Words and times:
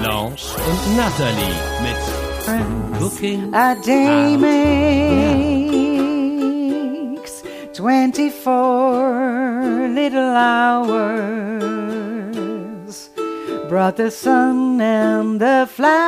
Blanche 0.00 0.56
und 0.56 0.96
Natalie 0.96 1.60
mit 1.82 1.96
Cooking 2.98 3.54
A 3.54 3.74
day 3.74 4.34
Out. 4.34 4.40
makes 7.20 7.42
24 7.72 9.88
little 9.94 10.36
hours. 10.36 11.66
Brought 13.68 13.96
the 13.96 14.10
sun 14.10 14.80
and 14.80 15.40
the 15.40 15.66
flowers 15.68 16.06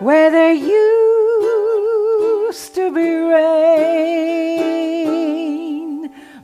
where 0.00 0.30
there 0.30 0.52
used 0.52 0.70
to 2.74 2.90
be 2.92 3.08
rain. 3.16 3.40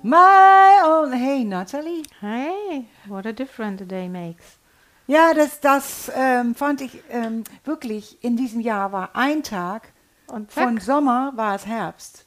My 0.02 0.80
own. 0.84 1.12
Hey, 1.12 1.44
Natalie. 1.44 2.04
Hey, 2.20 2.86
what 3.08 3.26
a 3.26 3.32
difference 3.32 3.82
a 3.82 3.84
day 3.84 4.08
makes. 4.08 4.44
Ja, 5.06 5.34
das, 5.34 5.60
das 5.60 6.10
ähm, 6.16 6.54
fand 6.54 6.80
ich 6.80 7.00
ähm, 7.10 7.44
wirklich 7.64 8.18
in 8.24 8.36
diesem 8.36 8.60
Jahr 8.60 8.90
war 8.92 9.10
ein 9.14 9.42
Tag 9.44 9.92
Und 10.26 10.50
zack. 10.50 10.64
von 10.64 10.80
Sommer 10.80 11.32
war 11.36 11.54
es 11.54 11.64
Herbst. 11.66 12.24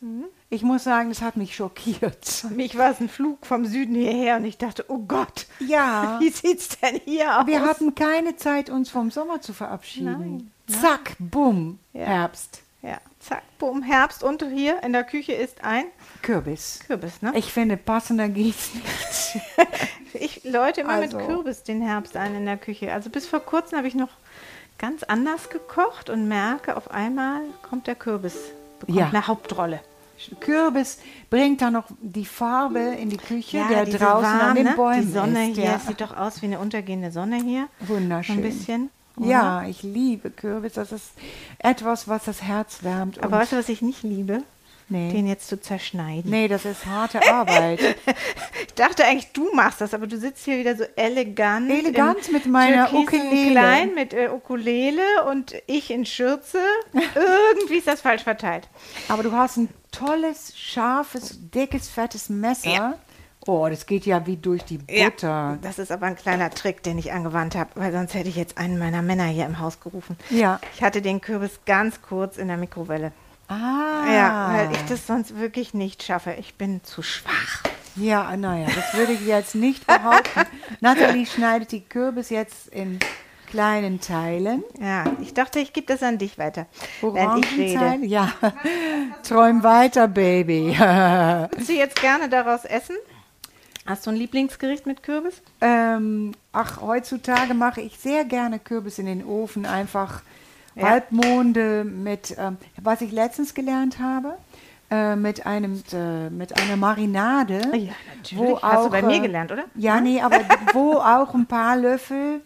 Ich 0.49 0.63
muss 0.63 0.85
sagen, 0.85 1.09
das 1.09 1.21
hat 1.21 1.35
mich 1.35 1.55
schockiert. 1.55 2.25
Für 2.25 2.47
mich 2.49 2.77
war 2.77 2.91
es 2.91 3.01
ein 3.01 3.09
Flug 3.09 3.45
vom 3.45 3.65
Süden 3.65 3.95
hierher 3.95 4.37
und 4.37 4.45
ich 4.45 4.57
dachte, 4.57 4.85
oh 4.87 4.99
Gott, 4.99 5.45
Ja, 5.59 6.17
wie 6.21 6.29
sieht's 6.29 6.69
denn 6.79 7.01
hier 7.03 7.39
aus? 7.39 7.47
wir 7.47 7.61
hatten 7.65 7.95
keine 7.95 8.37
Zeit, 8.37 8.69
uns 8.69 8.89
vom 8.89 9.11
Sommer 9.11 9.41
zu 9.41 9.51
verabschieden. 9.53 10.51
Zack, 10.67 11.15
bumm, 11.19 11.79
Ja. 11.93 12.05
Herbst. 12.05 12.61
Ja, 12.81 12.97
zack, 13.19 13.43
bumm, 13.57 13.81
Herbst 13.83 14.23
und 14.23 14.43
hier 14.43 14.81
in 14.83 14.93
der 14.93 15.03
Küche 15.03 15.33
ist 15.33 15.63
ein 15.63 15.85
Kürbis. 16.21 16.79
Kürbis, 16.87 17.21
ne? 17.21 17.31
Ich 17.35 17.51
finde, 17.51 17.77
passender 17.77 18.29
geht's 18.29 18.71
nicht. 18.73 19.41
Ich 20.13 20.43
läute 20.43 20.81
immer 20.81 20.93
Also. 20.93 21.17
mit 21.17 21.27
Kürbis 21.27 21.61
den 21.63 21.81
Herbst 21.83 22.17
ein 22.17 22.33
in 22.33 22.45
der 22.45 22.57
Küche. 22.57 22.91
Also 22.91 23.11
bis 23.11 23.27
vor 23.27 23.41
kurzem 23.41 23.77
habe 23.77 23.87
ich 23.87 23.93
noch 23.93 24.09
ganz 24.79 25.03
anders 25.03 25.49
gekocht 25.51 26.09
und 26.09 26.27
merke, 26.27 26.75
auf 26.77 26.89
einmal 26.89 27.41
kommt 27.61 27.85
der 27.85 27.93
Kürbis, 27.93 28.35
bekommt 28.79 28.97
Ja. 28.97 29.09
eine 29.09 29.27
Hauptrolle. 29.27 29.81
Kürbis 30.39 30.97
bringt 31.29 31.61
da 31.61 31.69
noch 31.69 31.85
die 32.01 32.25
Farbe 32.25 32.79
in 32.79 33.09
die 33.09 33.17
Küche, 33.17 33.63
der 33.69 33.85
diese 33.85 33.99
draußen 33.99 34.25
an 34.25 34.39
warm, 34.39 34.55
den 34.55 34.65
ne? 34.65 34.73
Bäumen 34.75 35.01
Die 35.05 35.11
Sonne 35.11 35.49
ist. 35.51 35.55
hier, 35.57 35.65
ja. 35.65 35.79
sieht 35.79 36.01
doch 36.01 36.17
aus 36.17 36.41
wie 36.41 36.47
eine 36.47 36.59
untergehende 36.59 37.11
Sonne 37.11 37.37
hier. 37.37 37.67
Wunderschön. 37.81 38.35
So 38.37 38.41
ein 38.41 38.43
bisschen. 38.49 38.89
Oder? 39.19 39.29
Ja, 39.29 39.63
ich 39.65 39.83
liebe 39.83 40.29
Kürbis. 40.29 40.73
Das 40.73 40.91
ist 40.91 41.11
etwas, 41.59 42.07
was 42.07 42.25
das 42.25 42.41
Herz 42.41 42.83
wärmt. 42.83 43.23
Aber 43.23 43.37
weißt 43.37 43.53
du, 43.53 43.57
was 43.57 43.69
ich 43.69 43.81
nicht 43.81 44.03
liebe? 44.03 44.43
nee. 44.89 45.11
Den 45.11 45.27
jetzt 45.27 45.47
zu 45.47 45.59
zerschneiden. 45.59 46.29
nee, 46.29 46.47
das 46.47 46.65
ist 46.65 46.85
harte 46.85 47.21
Arbeit. 47.31 47.79
Ich 48.67 48.85
dachte 48.85 49.03
eigentlich, 49.03 49.33
du 49.33 49.53
machst 49.53 49.81
das, 49.81 49.93
aber 49.93 50.07
du 50.07 50.17
sitzt 50.17 50.45
hier 50.45 50.57
wieder 50.57 50.75
so 50.75 50.85
elegant. 50.95 51.69
Elegant 51.69 52.31
mit 52.31 52.45
meiner 52.45 52.93
Ukulele. 52.93 53.51
Klein 53.51 53.93
mit 53.93 54.13
äh, 54.13 54.29
Ukulele 54.29 55.01
und 55.29 55.53
ich 55.67 55.91
in 55.91 56.05
Schürze. 56.05 56.59
Irgendwie 56.93 57.75
ist 57.75 57.87
das 57.87 57.99
falsch 57.99 58.23
verteilt. 58.23 58.69
Aber 59.09 59.23
du 59.23 59.33
hast 59.33 59.57
ein 59.57 59.69
tolles, 59.91 60.53
scharfes, 60.57 61.39
dickes, 61.53 61.89
fettes 61.89 62.29
Messer. 62.29 62.69
Ja. 62.69 62.99
Oh, 63.51 63.67
das 63.67 63.87
geht 63.87 64.05
ja 64.05 64.27
wie 64.27 64.37
durch 64.37 64.63
die 64.63 64.77
Butter. 64.77 65.57
Das 65.63 65.79
ist 65.79 65.91
aber 65.91 66.05
ein 66.05 66.15
kleiner 66.15 66.51
Trick, 66.51 66.83
den 66.83 66.99
ich 66.99 67.11
angewandt 67.11 67.55
habe, 67.55 67.71
weil 67.73 67.91
sonst 67.91 68.13
hätte 68.13 68.29
ich 68.29 68.35
jetzt 68.35 68.59
einen 68.59 68.77
meiner 68.77 69.01
Männer 69.01 69.23
hier 69.23 69.47
im 69.47 69.57
Haus 69.57 69.79
gerufen. 69.79 70.17
Ja. 70.29 70.59
Ich 70.75 70.83
hatte 70.83 71.01
den 71.01 71.19
Kürbis 71.19 71.59
ganz 71.65 71.99
kurz 72.03 72.37
in 72.37 72.47
der 72.47 72.57
Mikrowelle. 72.57 73.11
Ah. 73.47 74.05
Ja, 74.07 74.53
weil 74.53 74.71
ich 74.71 74.85
das 74.87 75.07
sonst 75.07 75.39
wirklich 75.39 75.73
nicht 75.73 76.03
schaffe. 76.03 76.35
Ich 76.39 76.59
bin 76.59 76.83
zu 76.83 77.01
schwach. 77.01 77.63
Ja, 77.95 78.37
naja, 78.37 78.67
das 78.67 78.93
würde 78.93 79.13
ich 79.13 79.25
jetzt 79.25 79.55
nicht 79.55 79.87
behaupten. 79.87 80.41
Nathalie 80.79 81.25
schneidet 81.25 81.71
die 81.71 81.81
Kürbis 81.81 82.29
jetzt 82.29 82.67
in 82.67 82.99
kleinen 83.49 83.99
Teilen. 83.99 84.63
Ja, 84.79 85.05
ich 85.21 85.33
dachte, 85.33 85.57
ich 85.59 85.73
gebe 85.73 85.87
das 85.87 86.03
an 86.03 86.19
dich 86.19 86.37
weiter, 86.37 86.67
wenn 87.01 87.37
ich 87.39 87.57
rede. 87.57 88.05
Ja. 88.05 88.31
Träum 89.27 89.63
weiter, 89.63 90.07
Baby. 90.07 90.77
Würdest 90.77 91.67
du 91.69 91.73
jetzt 91.73 91.99
gerne 91.99 92.29
daraus 92.29 92.63
essen? 92.63 92.95
Hast 93.89 94.05
du 94.05 94.11
ein 94.11 94.17
Lieblingsgericht 94.17 94.85
mit 94.85 95.01
Kürbis? 95.01 95.41
Ähm, 95.61 96.33
ach, 96.53 96.79
heutzutage 96.79 97.55
mache 97.55 97.81
ich 97.81 97.97
sehr 97.97 98.23
gerne 98.23 98.59
Kürbis 98.59 98.99
in 98.99 99.07
den 99.07 99.25
Ofen, 99.25 99.65
einfach 99.65 100.21
Ja. 100.75 100.89
Halbmonde 100.89 101.83
mit, 101.83 102.35
ähm, 102.37 102.57
was 102.79 103.01
ich 103.01 103.11
letztens 103.11 103.55
gelernt 103.55 103.97
habe, 103.97 104.37
äh, 104.91 105.15
mit 105.15 105.47
einem, 105.47 105.81
äh, 105.91 106.29
mit 106.29 106.55
einer 106.55 106.77
Marinade. 106.77 107.61
Ja, 107.75 107.93
natürlich. 108.15 108.37
Wo 108.37 108.61
Hast 108.61 108.73
du 108.75 108.77
auch, 108.77 108.89
bei 108.91 109.01
mir 109.01 109.15
äh, 109.15 109.19
gelernt, 109.21 109.51
oder? 109.51 109.63
Ja, 109.73 109.99
nee, 109.99 110.21
aber 110.21 110.39
wo 110.73 110.93
auch 110.97 111.33
ein 111.33 111.47
paar 111.47 111.75
Löffel 111.75 112.41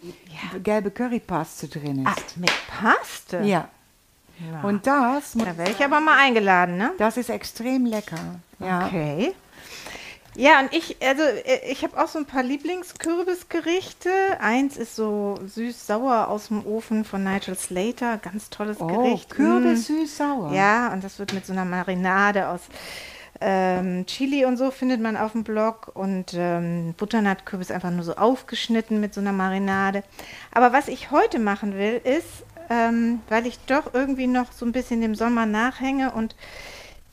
gelbe 0.64 0.92
Currypaste 0.92 1.68
drin 1.68 2.06
Ach, 2.08 2.16
ist. 2.16 2.38
mit 2.38 2.54
Paste? 2.70 3.40
Ja. 3.40 3.68
Ja. 4.40 4.62
Und 4.62 4.88
das, 4.88 5.34
Da 5.34 5.58
wäre 5.58 5.72
ich 5.72 5.84
aber 5.84 6.00
mal 6.00 6.18
eingeladen, 6.20 6.78
ne? 6.78 6.92
das 6.98 7.18
ist 7.18 7.30
extrem 7.30 7.86
lecker. 7.86 8.40
Ja. 8.60 8.86
Okay. 8.86 9.34
Ja, 10.36 10.60
und 10.62 10.74
ich, 10.74 10.98
also 11.06 11.22
äh, 11.24 11.72
ich 11.72 11.84
habe 11.84 12.02
auch 12.02 12.08
so 12.08 12.18
ein 12.20 12.26
paar 12.26 12.44
Lieblingskürbisgerichte. 12.44 14.10
Eins 14.40 14.78
ist 14.78 14.96
so 14.96 15.40
süß-sauer 15.46 16.28
aus 16.28 16.48
dem 16.48 16.66
Ofen 16.66 17.06
von 17.06 17.24
Nigel 17.24 17.56
Slater, 17.56 18.18
ganz 18.18 18.50
tolles 18.50 18.78
Oh, 18.80 18.88
Gericht. 18.88 19.30
Kürbis 19.30 19.90
Mm. 19.90 19.94
süß-sauer. 19.94 20.52
Ja, 20.54 20.92
und 20.92 21.04
das 21.04 21.20
wird 21.20 21.34
mit 21.34 21.46
so 21.46 21.54
einer 21.54 21.66
Marinade 21.66 22.48
aus 22.50 22.62
ähm, 23.42 24.06
Chili 24.06 24.46
und 24.46 24.58
so 24.58 24.72
findet 24.72 25.02
man 25.02 25.18
auf 25.18 25.34
dem 25.34 25.44
Blog 25.44 25.92
und 25.96 26.34
ähm, 26.36 26.94
Butternut-Kürbis 26.98 27.72
einfach 27.72 27.90
nur 27.92 28.04
so 28.04 28.16
aufgeschnitten 28.16 29.00
mit 29.02 29.14
so 29.14 29.22
einer 29.22 29.34
Marinade. 29.34 30.04
Aber 30.52 30.72
was 30.72 30.88
ich 30.88 31.12
heute 31.12 31.40
machen 31.40 31.76
will, 31.78 32.00
ist, 32.04 32.28
ähm, 32.70 33.22
weil 33.30 33.46
ich 33.46 33.60
doch 33.66 33.94
irgendwie 33.94 34.28
noch 34.28 34.52
so 34.52 34.66
ein 34.66 34.72
bisschen 34.72 35.02
dem 35.02 35.16
Sommer 35.16 35.46
nachhänge 35.46 36.12
und 36.12 36.36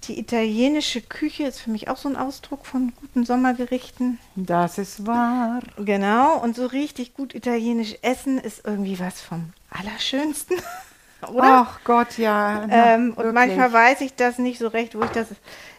die 0.04 0.18
italienische 0.18 1.02
Küche 1.02 1.44
ist 1.44 1.60
für 1.60 1.70
mich 1.70 1.88
auch 1.88 1.96
so 1.96 2.08
ein 2.08 2.16
Ausdruck 2.16 2.66
von 2.66 2.92
guten 3.00 3.24
Sommergerichten. 3.24 4.18
Das 4.34 4.78
ist 4.78 5.06
wahr. 5.06 5.60
Genau, 5.76 6.38
und 6.38 6.56
so 6.56 6.66
richtig 6.66 7.14
gut 7.14 7.34
italienisch 7.34 7.96
essen 8.02 8.38
ist 8.38 8.62
irgendwie 8.64 8.98
was 8.98 9.20
vom 9.20 9.52
Allerschönsten. 9.70 10.56
Oder? 11.28 11.66
Ach 11.68 11.80
Gott, 11.84 12.16
ja. 12.16 12.64
na, 12.66 12.94
Ähm, 12.94 13.12
und 13.14 13.34
manchmal 13.34 13.70
weiß 13.72 14.00
ich 14.00 14.14
das 14.14 14.38
nicht 14.38 14.58
so 14.58 14.68
recht, 14.68 14.94
wo 14.94 15.02
ich 15.02 15.10
das 15.10 15.28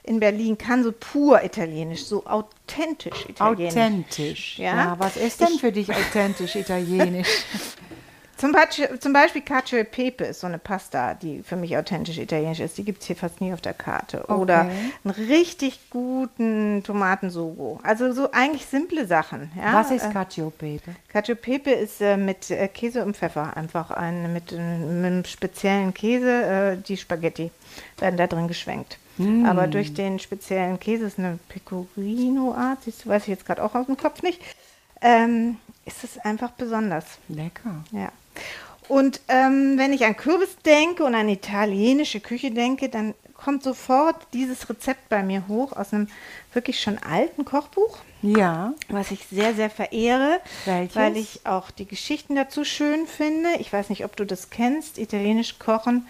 in 0.03 0.19
Berlin 0.19 0.57
kann, 0.57 0.83
so 0.83 0.91
pur 0.91 1.43
italienisch, 1.43 2.05
so 2.05 2.25
authentisch 2.25 3.25
italienisch. 3.27 3.73
Authentisch. 3.73 4.59
Ja. 4.59 4.75
Ja. 4.75 4.95
was 4.99 5.17
ist 5.17 5.41
denn 5.41 5.59
für 5.59 5.71
dich 5.71 5.89
authentisch 5.89 6.55
italienisch? 6.55 7.27
Zum 8.41 8.51
Beispiel, 8.53 8.99
zum 8.99 9.13
Beispiel 9.13 9.43
Cacio 9.43 9.77
e 9.77 9.83
Pepe 9.83 10.23
ist 10.25 10.39
so 10.39 10.47
eine 10.47 10.57
Pasta, 10.57 11.13
die 11.13 11.43
für 11.43 11.55
mich 11.55 11.77
authentisch 11.77 12.17
italienisch 12.17 12.59
ist. 12.59 12.75
Die 12.75 12.83
gibt 12.83 13.01
es 13.01 13.07
hier 13.07 13.15
fast 13.15 13.39
nie 13.39 13.53
auf 13.53 13.61
der 13.61 13.75
Karte. 13.75 14.25
Oder 14.25 14.61
Okay. 14.65 14.91
einen 15.03 15.29
richtig 15.29 15.79
guten 15.91 16.81
Tomatensogo. 16.83 17.79
Also 17.83 18.11
so 18.13 18.31
eigentlich 18.31 18.65
simple 18.65 19.05
Sachen. 19.05 19.51
Ja? 19.55 19.75
was 19.75 19.91
ist 19.91 20.05
Äh, 20.05 20.11
Cacio 20.11 20.47
e 20.47 20.51
Pepe? 20.79 20.95
Cacio 21.07 21.33
e 21.33 21.37
Pepe 21.37 21.69
ist 21.69 22.01
äh, 22.01 22.17
mit 22.17 22.49
äh, 22.49 22.67
Käse 22.67 23.05
und 23.05 23.15
Pfeffer 23.15 23.55
einfach 23.55 23.91
ein, 23.91 24.33
mit, 24.33 24.51
äh, 24.51 24.55
mit 24.57 25.05
einem 25.05 25.25
speziellen 25.25 25.93
Käse. 25.93 26.43
Äh, 26.43 26.77
die 26.77 26.97
Spaghetti 26.97 27.51
werden 27.99 28.17
da 28.17 28.25
drin 28.25 28.47
geschwenkt. 28.47 28.97
Aber 29.45 29.67
durch 29.67 29.93
den 29.93 30.17
speziellen 30.17 30.79
Käse 30.79 31.05
ist 31.05 31.19
eine 31.19 31.37
Pecorino-Art, 31.47 32.79
weiß 33.05 33.21
ich 33.23 33.27
jetzt 33.27 33.45
gerade 33.45 33.63
auch 33.63 33.75
aus 33.75 33.85
dem 33.85 33.95
Kopf 33.95 34.23
nicht, 34.23 34.41
ähm, 34.99 35.57
ist 35.85 36.03
es 36.03 36.17
einfach 36.17 36.49
besonders. 36.51 37.05
Lecker. 37.27 37.83
Ja. 37.91 38.11
Und 38.87 39.21
ähm, 39.29 39.77
wenn 39.77 39.93
ich 39.93 40.05
an 40.05 40.17
Kürbis 40.17 40.57
denke 40.65 41.03
und 41.05 41.15
an 41.15 41.29
italienische 41.29 42.19
Küche 42.19 42.51
denke, 42.51 42.89
dann 42.89 43.13
kommt 43.33 43.63
sofort 43.63 44.15
dieses 44.33 44.69
Rezept 44.69 45.09
bei 45.09 45.23
mir 45.23 45.47
hoch 45.47 45.71
aus 45.73 45.93
einem 45.93 46.07
wirklich 46.53 46.79
schon 46.79 46.97
alten 46.99 47.43
Kochbuch 47.45 47.97
Ja. 48.21 48.73
was 48.89 49.09
ich 49.11 49.25
sehr, 49.31 49.55
sehr 49.55 49.69
verehre, 49.69 50.39
Welches? 50.65 50.95
weil 50.95 51.17
ich 51.17 51.45
auch 51.45 51.71
die 51.71 51.87
Geschichten 51.87 52.35
dazu 52.35 52.63
schön 52.65 53.07
finde. 53.07 53.49
Ich 53.59 53.71
weiß 53.73 53.89
nicht, 53.89 54.05
ob 54.05 54.15
du 54.15 54.25
das 54.25 54.49
kennst, 54.51 54.97
italienisch 54.99 55.57
kochen, 55.57 56.05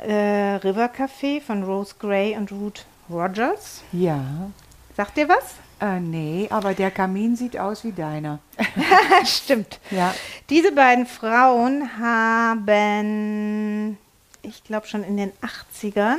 äh, 0.00 0.12
River 0.56 0.90
Café 0.92 1.40
von 1.40 1.62
Rose 1.62 1.94
Gray 1.98 2.36
und 2.36 2.50
Ruth 2.50 2.86
Rogers. 3.08 3.82
Ja. 3.92 4.50
Sagt 4.96 5.16
dir 5.16 5.28
was? 5.28 5.54
Äh, 5.80 6.00
nee, 6.00 6.46
aber 6.50 6.74
der 6.74 6.90
Kamin 6.90 7.36
sieht 7.36 7.58
aus 7.58 7.84
wie 7.84 7.92
deiner. 7.92 8.38
Stimmt. 9.24 9.80
Ja. 9.90 10.14
Diese 10.48 10.72
beiden 10.72 11.06
Frauen 11.06 11.98
haben, 11.98 13.98
ich 14.42 14.62
glaube 14.64 14.86
schon 14.86 15.02
in 15.02 15.16
den 15.16 15.32
80ern, 15.42 16.18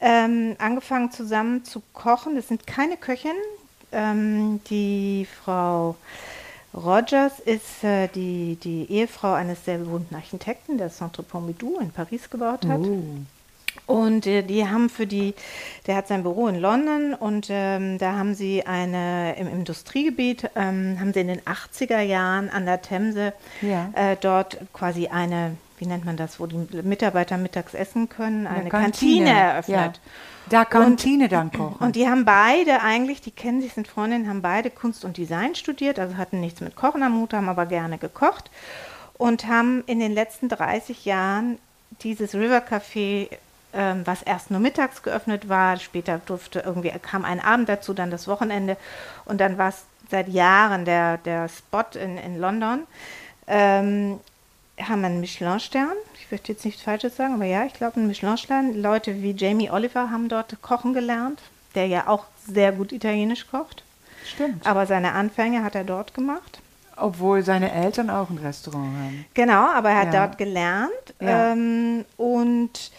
ähm, 0.00 0.54
angefangen 0.58 1.10
zusammen 1.10 1.64
zu 1.64 1.82
kochen. 1.92 2.36
Das 2.36 2.48
sind 2.48 2.66
keine 2.66 2.96
Köchinnen. 2.96 3.36
Ähm, 3.90 4.60
die 4.70 5.26
Frau 5.42 5.96
Rogers 6.74 7.40
ist 7.40 7.82
äh, 7.82 8.08
die, 8.08 8.56
die 8.62 8.90
Ehefrau 8.90 9.32
eines 9.32 9.64
sehr 9.64 9.78
berühmten 9.78 10.14
Architekten, 10.14 10.78
der 10.78 10.90
Centre 10.90 11.22
Pompidou 11.22 11.78
in 11.80 11.90
Paris 11.90 12.30
gebaut 12.30 12.66
hat. 12.66 12.80
Oh. 12.80 13.02
Und 13.86 14.26
äh, 14.26 14.42
die 14.42 14.68
haben 14.68 14.90
für 14.90 15.06
die, 15.06 15.34
der 15.86 15.96
hat 15.96 16.08
sein 16.08 16.22
Büro 16.22 16.46
in 16.48 16.56
London 16.56 17.14
und 17.14 17.48
ähm, 17.50 17.98
da 17.98 18.12
haben 18.16 18.34
sie 18.34 18.66
eine, 18.66 19.34
im 19.38 19.48
Industriegebiet, 19.48 20.50
ähm, 20.56 20.98
haben 21.00 21.12
sie 21.14 21.20
in 21.20 21.28
den 21.28 21.40
80er 21.40 22.00
Jahren 22.00 22.50
an 22.50 22.66
der 22.66 22.82
Themse 22.82 23.32
Ja. 23.62 23.90
äh, 23.94 24.16
dort 24.20 24.58
quasi 24.74 25.08
eine, 25.08 25.56
wie 25.78 25.86
nennt 25.86 26.04
man 26.04 26.16
das, 26.18 26.38
wo 26.38 26.46
die 26.46 26.58
Mitarbeiter 26.82 27.38
mittags 27.38 27.72
essen 27.72 28.08
können, 28.10 28.46
eine 28.46 28.68
Kantine. 28.68 29.24
Kantine, 29.24 29.30
eröffnet. 29.30 29.96
Ja. 29.96 30.12
Da 30.50 30.64
Kantine 30.64 31.28
dann 31.28 31.50
kochen. 31.52 31.76
Und 31.78 31.94
die 31.96 32.08
haben 32.08 32.24
beide 32.24 32.82
eigentlich, 32.82 33.20
die 33.20 33.30
kennen 33.30 33.60
sich, 33.60 33.74
sind 33.74 33.86
Freundinnen, 33.88 34.28
haben 34.28 34.42
beide 34.42 34.70
Kunst 34.70 35.04
und 35.04 35.16
Design 35.18 35.54
studiert, 35.54 35.98
also 35.98 36.16
hatten 36.16 36.40
nichts 36.40 36.60
mit 36.60 36.74
Kochen 36.74 37.02
am 37.02 37.18
Hut, 37.20 37.34
haben 37.34 37.48
aber 37.48 37.66
gerne 37.66 37.98
gekocht 37.98 38.50
und 39.18 39.46
haben 39.46 39.82
in 39.86 39.98
den 39.98 40.12
letzten 40.12 40.48
30 40.48 41.04
Jahren 41.04 41.58
dieses 42.02 42.34
River 42.34 42.58
Café, 42.58 43.28
ähm, 43.72 44.02
was 44.06 44.22
erst 44.22 44.50
nur 44.50 44.60
mittags 44.60 45.02
geöffnet 45.02 45.48
war, 45.48 45.76
später 45.78 46.20
durfte 46.24 46.60
irgendwie, 46.60 46.90
kam 47.02 47.24
ein 47.24 47.40
Abend 47.40 47.68
dazu, 47.68 47.94
dann 47.94 48.10
das 48.10 48.26
Wochenende 48.28 48.76
und 49.24 49.40
dann 49.40 49.58
war 49.58 49.68
es 49.70 49.84
seit 50.10 50.28
Jahren 50.28 50.84
der, 50.84 51.18
der 51.18 51.48
Spot 51.48 51.84
in, 51.98 52.16
in 52.16 52.38
London. 52.40 52.86
Ähm, 53.46 54.20
haben 54.80 55.04
einen 55.04 55.20
Michelin-Stern. 55.20 55.92
Ich 56.20 56.30
möchte 56.30 56.52
jetzt 56.52 56.64
nichts 56.64 56.82
Falsches 56.82 57.16
sagen, 57.16 57.34
aber 57.34 57.44
ja, 57.46 57.64
ich 57.64 57.74
glaube 57.74 57.96
einen 57.96 58.06
Michelin-Stern. 58.06 58.80
Leute 58.80 59.22
wie 59.22 59.32
Jamie 59.32 59.70
Oliver 59.70 60.10
haben 60.10 60.28
dort 60.28 60.60
kochen 60.62 60.94
gelernt, 60.94 61.40
der 61.74 61.86
ja 61.86 62.06
auch 62.06 62.24
sehr 62.46 62.72
gut 62.72 62.92
italienisch 62.92 63.46
kocht. 63.50 63.82
Stimmt. 64.24 64.66
Aber 64.66 64.86
seine 64.86 65.12
Anfänge 65.12 65.64
hat 65.64 65.74
er 65.74 65.84
dort 65.84 66.14
gemacht. 66.14 66.60
Obwohl 66.96 67.42
seine 67.42 67.72
Eltern 67.72 68.10
auch 68.10 68.28
ein 68.30 68.38
Restaurant 68.38 68.86
haben. 68.96 69.24
Genau, 69.34 69.66
aber 69.68 69.90
er 69.90 69.98
hat 70.00 70.14
Ja. 70.14 70.26
dort 70.26 70.38
gelernt. 70.38 70.90
Ja. 71.20 71.52
Ähm, 71.52 72.04
und 72.16 72.90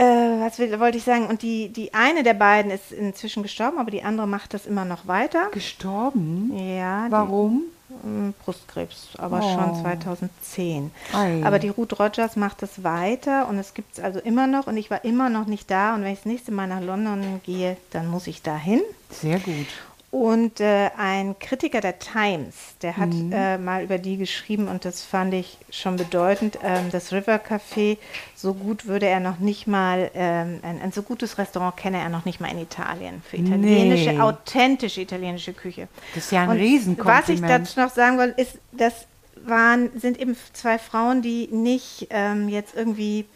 äh, 0.00 0.40
was 0.40 0.58
will, 0.58 0.78
wollte 0.80 0.98
ich 0.98 1.04
sagen? 1.04 1.26
Und 1.26 1.42
die, 1.42 1.68
die 1.68 1.92
eine 1.94 2.22
der 2.22 2.34
beiden 2.34 2.70
ist 2.70 2.92
inzwischen 2.92 3.42
gestorben, 3.42 3.78
aber 3.78 3.90
die 3.90 4.02
andere 4.02 4.26
macht 4.26 4.54
das 4.54 4.66
immer 4.66 4.84
noch 4.84 5.06
weiter. 5.06 5.48
Gestorben? 5.52 6.52
Ja, 6.56 7.06
die- 7.06 7.12
Warum? 7.12 7.62
Mm, 8.04 8.30
Brustkrebs, 8.44 9.08
aber 9.18 9.40
Oh. 9.42 9.52
schon 9.52 9.82
2010. 9.82 10.92
Ei. 11.12 11.42
Aber 11.44 11.58
die 11.58 11.70
Ruth 11.70 11.98
Rogers 11.98 12.36
macht 12.36 12.62
das 12.62 12.84
weiter 12.84 13.48
und 13.48 13.58
es 13.58 13.74
gibt 13.74 13.98
es 13.98 14.04
also 14.04 14.20
immer 14.20 14.46
noch 14.46 14.68
und 14.68 14.76
ich 14.76 14.90
war 14.92 15.04
immer 15.04 15.28
noch 15.28 15.46
nicht 15.46 15.68
da 15.72 15.94
und 15.96 16.02
wenn 16.04 16.12
ich 16.12 16.20
das 16.20 16.26
nächste 16.26 16.52
Mal 16.52 16.68
nach 16.68 16.80
London 16.80 17.40
gehe, 17.44 17.76
dann 17.90 18.06
muss 18.06 18.28
ich 18.28 18.42
da 18.42 18.56
hin. 18.56 18.80
Sehr 19.10 19.40
gut. 19.40 19.66
Und 20.12 20.58
äh, 20.58 20.90
ein 20.98 21.38
Kritiker 21.38 21.80
der 21.80 22.00
Times, 22.00 22.54
der 22.82 22.96
hat 22.96 23.10
Mhm. 23.10 23.32
äh, 23.32 23.58
mal 23.58 23.84
über 23.84 23.98
die 23.98 24.16
geschrieben 24.16 24.66
und 24.66 24.84
das 24.84 25.04
fand 25.04 25.32
ich 25.34 25.56
schon 25.70 25.94
bedeutend. 25.94 26.58
Ähm, 26.64 26.90
das 26.90 27.12
River 27.12 27.36
Café, 27.36 27.96
so 28.34 28.54
gut 28.54 28.86
würde 28.86 29.06
er 29.06 29.20
noch 29.20 29.38
nicht 29.38 29.68
mal, 29.68 30.10
ähm, 30.14 30.58
ein, 30.62 30.82
ein 30.82 30.90
so 30.90 31.02
gutes 31.02 31.38
Restaurant 31.38 31.76
kenne 31.76 31.98
er 31.98 32.08
noch 32.08 32.24
nicht 32.24 32.40
mal 32.40 32.50
in 32.50 32.58
Italien. 32.58 33.22
Für 33.24 33.36
italienische, 33.36 34.10
Nee. 34.10 34.20
authentische 34.20 35.00
italienische 35.00 35.52
Küche. 35.52 35.86
Das 36.16 36.24
ist 36.24 36.32
ja 36.32 36.42
ein 36.42 36.48
Und 36.50 36.56
Riesenkompliment. 36.56 37.22
Was 37.22 37.28
ich 37.28 37.40
dazu 37.40 37.80
noch 37.80 37.90
sagen 37.94 38.18
wollte, 38.18 38.40
ist, 38.40 38.58
das 38.72 39.06
waren, 39.44 39.90
sind 39.96 40.18
eben 40.18 40.36
zwei 40.54 40.78
Frauen, 40.78 41.22
die 41.22 41.46
nicht 41.52 42.08
ähm, 42.10 42.48
jetzt 42.48 42.74
irgendwie 42.74 43.26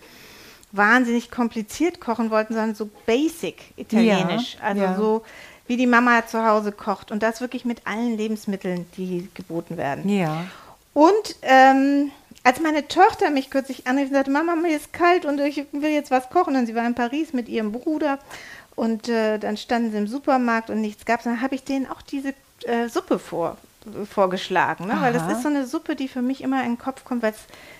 wahnsinnig 0.73 1.31
kompliziert 1.31 2.01
kochen 2.01 2.31
wollten, 2.31 2.55
sondern 2.55 2.75
so 2.75 2.91
basic 3.07 3.63
italienisch. 3.77 4.55
Ja, 4.55 4.61
also 4.63 4.83
ja. 4.83 4.97
so 4.97 5.23
wie 5.67 5.77
die 5.77 5.87
Mama 5.87 6.27
zu 6.27 6.45
Hause 6.45 6.73
kocht. 6.73 7.11
Und 7.11 7.23
das 7.23 7.41
wirklich 7.41 7.65
mit 7.65 7.87
allen 7.87 8.17
Lebensmitteln, 8.17 8.87
die 8.97 9.29
geboten 9.35 9.77
werden. 9.77 10.09
Ja. 10.09 10.45
Und 10.93 11.37
ähm, 11.43 12.11
als 12.45 12.61
meine 12.61 12.87
Tochter 12.87 13.31
mich 13.31 13.51
kürzlich 13.51 13.87
anrief 13.87 14.09
und 14.09 14.15
sagte, 14.15 14.31
Mama, 14.31 14.55
mir 14.55 14.77
ist 14.77 14.93
kalt 14.93 15.25
und 15.25 15.41
ich 15.41 15.65
will 15.73 15.91
jetzt 15.91 16.11
was 16.11 16.29
kochen. 16.31 16.57
Und 16.57 16.67
sie 16.67 16.75
war 16.75 16.87
in 16.87 16.95
Paris 16.95 17.33
mit 17.33 17.49
ihrem 17.49 17.73
Bruder 17.73 18.19
und 18.77 19.09
äh, 19.09 19.39
dann 19.39 19.57
standen 19.57 19.91
sie 19.93 19.99
im 19.99 20.07
Supermarkt 20.07 20.71
und 20.71 20.81
nichts 20.81 21.05
gab. 21.05 21.23
Dann 21.23 21.41
habe 21.41 21.55
ich 21.55 21.65
denen 21.65 21.87
auch 21.87 22.03
diese 22.03 22.35
äh, 22.65 22.89
Suppe 22.89 23.19
vor, 23.19 23.57
vorgeschlagen. 24.11 24.87
Ne? 24.87 24.97
Weil 25.01 25.13
das 25.13 25.31
ist 25.31 25.43
so 25.43 25.49
eine 25.49 25.67
Suppe, 25.67 25.97
die 25.97 26.09
für 26.09 26.23
mich 26.23 26.43
immer 26.43 26.63
in 26.65 26.73
den 26.73 26.79
Kopf 26.79 27.05
kommt, 27.05 27.23
weil 27.23 27.35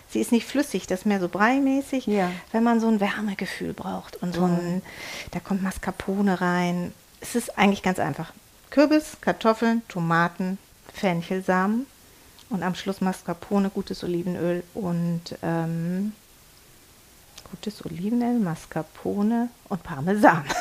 sie 0.09 0.21
ist 0.21 0.33
nicht 0.33 0.47
flüssig, 0.47 0.87
das 0.87 1.01
ist 1.01 1.07
mehr 1.07 1.21
so 1.21 1.29
breimäßig. 1.29 2.07
Ja. 2.07 2.31
Wenn 2.53 2.63
man 2.63 2.81
so 2.81 2.89
ein 2.89 3.01
Wärmegefühl 3.01 3.73
braucht 3.73 4.23
und 4.23 4.35
so 4.35 4.45
ein, 4.45 4.83
da 5.33 5.41
kommt 5.41 5.63
Mascarpone 5.63 6.41
rein. 6.41 6.93
Es 7.25 7.35
ist 7.35 7.57
eigentlich 7.59 7.83
ganz 7.83 7.99
einfach. 7.99 8.33
Kürbis, 8.69 9.17
Kartoffeln, 9.23 9.81
Tomaten, 9.89 10.59
Fenchelsamen 10.93 11.87
und 12.51 12.63
am 12.63 12.75
Schluss 12.75 13.01
Mascarpone, 13.01 13.71
gutes 13.71 14.05
Olivenöl 14.05 14.63
und 14.75 15.23
ähm, 15.43 16.13
gutes 17.51 17.83
Olivenöl, 17.87 18.39
Mascarpone 18.39 19.49
und 19.69 19.83
Parmesan. 19.83 20.45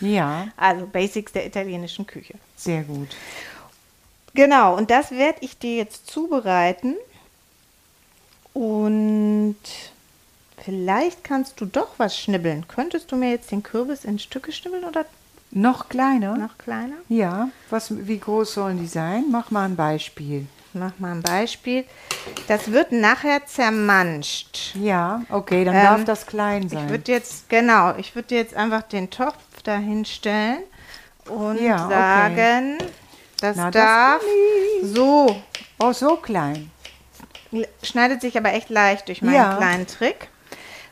Ja, 0.00 0.48
Also 0.58 0.86
Basics 0.86 1.32
der 1.32 1.46
italienischen 1.46 2.06
Küche. 2.06 2.34
sehr 2.54 2.82
gut. 2.82 3.08
Genau, 4.34 4.76
und 4.76 4.90
das 4.90 5.10
werde 5.10 5.38
ich 5.40 5.56
dir 5.58 5.76
jetzt 5.76 6.06
zubereiten. 6.06 6.96
Und 8.52 9.56
vielleicht 10.62 11.24
kannst 11.24 11.60
du 11.62 11.64
doch 11.64 11.98
was 11.98 12.18
schnibbeln. 12.18 12.68
Könntest 12.68 13.10
du 13.10 13.16
mir 13.16 13.30
jetzt 13.30 13.50
den 13.50 13.62
Kürbis 13.62 14.04
in 14.04 14.18
Stücke 14.18 14.52
schnibbeln 14.52 14.84
oder 14.84 15.06
Noch 15.50 15.88
kleiner? 15.88 16.36
noch 16.36 16.58
kleiner? 16.58 16.96
Ja. 17.08 17.48
Was, 17.70 17.92
wie 18.06 18.18
groß 18.18 18.54
sollen 18.54 18.78
die 18.78 18.86
sein? 18.86 19.24
Mach 19.30 19.50
mal 19.50 19.64
ein 19.64 19.76
Beispiel. 19.76 20.46
Mach 20.74 20.92
mal 20.98 21.12
ein 21.12 21.22
Beispiel. 21.22 21.84
Das 22.48 22.70
wird 22.70 22.92
nachher 22.92 23.46
zermanscht. 23.46 24.74
Ja, 24.74 25.22
okay, 25.30 25.64
dann 25.64 25.74
Ähm, 25.74 25.82
darf 25.82 26.04
das 26.04 26.26
klein 26.26 26.68
sein. 26.68 26.84
Ich 26.84 26.90
würde 26.90 27.12
jetzt, 27.12 27.48
genau, 27.48 27.94
ich 27.96 28.14
würde 28.14 28.34
jetzt 28.34 28.54
einfach 28.54 28.82
den 28.82 29.08
Topf 29.08 29.36
dahin 29.64 30.04
stellen 30.04 30.58
und 31.30 31.58
Ja, 31.62 31.86
okay. 31.86 31.94
sagen, 31.94 32.78
das 33.40 33.56
Na, 33.56 33.70
das 33.70 33.82
darf 33.82 34.22
ich. 34.82 34.88
so. 34.94 35.40
oh, 35.78 35.92
so 35.92 36.16
klein. 36.16 36.70
Schneidet 37.82 38.20
sich 38.20 38.36
aber 38.36 38.52
echt 38.52 38.68
leicht 38.68 39.08
durch 39.08 39.22
meinen 39.22 39.34
Ja. 39.36 39.56
kleinen 39.56 39.86
Trick. 39.86 40.28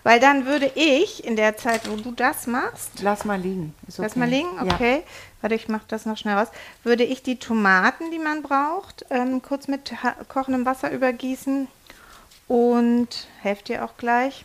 Weil 0.04 0.20
dann 0.20 0.46
würde 0.46 0.70
ich 0.74 1.24
in 1.24 1.34
der 1.34 1.56
Zeit, 1.56 1.90
wo 1.90 1.96
du 1.96 2.12
das 2.12 2.46
machst, 2.46 3.00
Lass 3.02 3.24
mal 3.24 3.40
liegen. 3.40 3.74
Ist 3.88 3.98
lass 3.98 4.12
okay. 4.12 4.18
mal 4.20 4.28
liegen, 4.28 4.48
Ja. 4.64 4.74
okay. 4.74 5.02
Warte, 5.40 5.56
ich 5.56 5.68
mache 5.68 5.84
das 5.88 6.06
noch 6.06 6.16
schnell 6.16 6.36
raus. 6.36 6.48
Würde 6.84 7.04
ich 7.04 7.22
die 7.22 7.38
Tomaten, 7.38 8.10
die 8.10 8.18
man 8.18 8.42
braucht, 8.42 9.04
ähm, 9.10 9.42
kurz 9.42 9.66
mit 9.66 9.92
kochendem 10.28 10.64
Wasser 10.66 10.90
übergießen 10.90 11.68
und 12.48 13.28
helft 13.40 13.68
ihr 13.70 13.84
auch 13.84 13.96
gleich. 13.96 14.44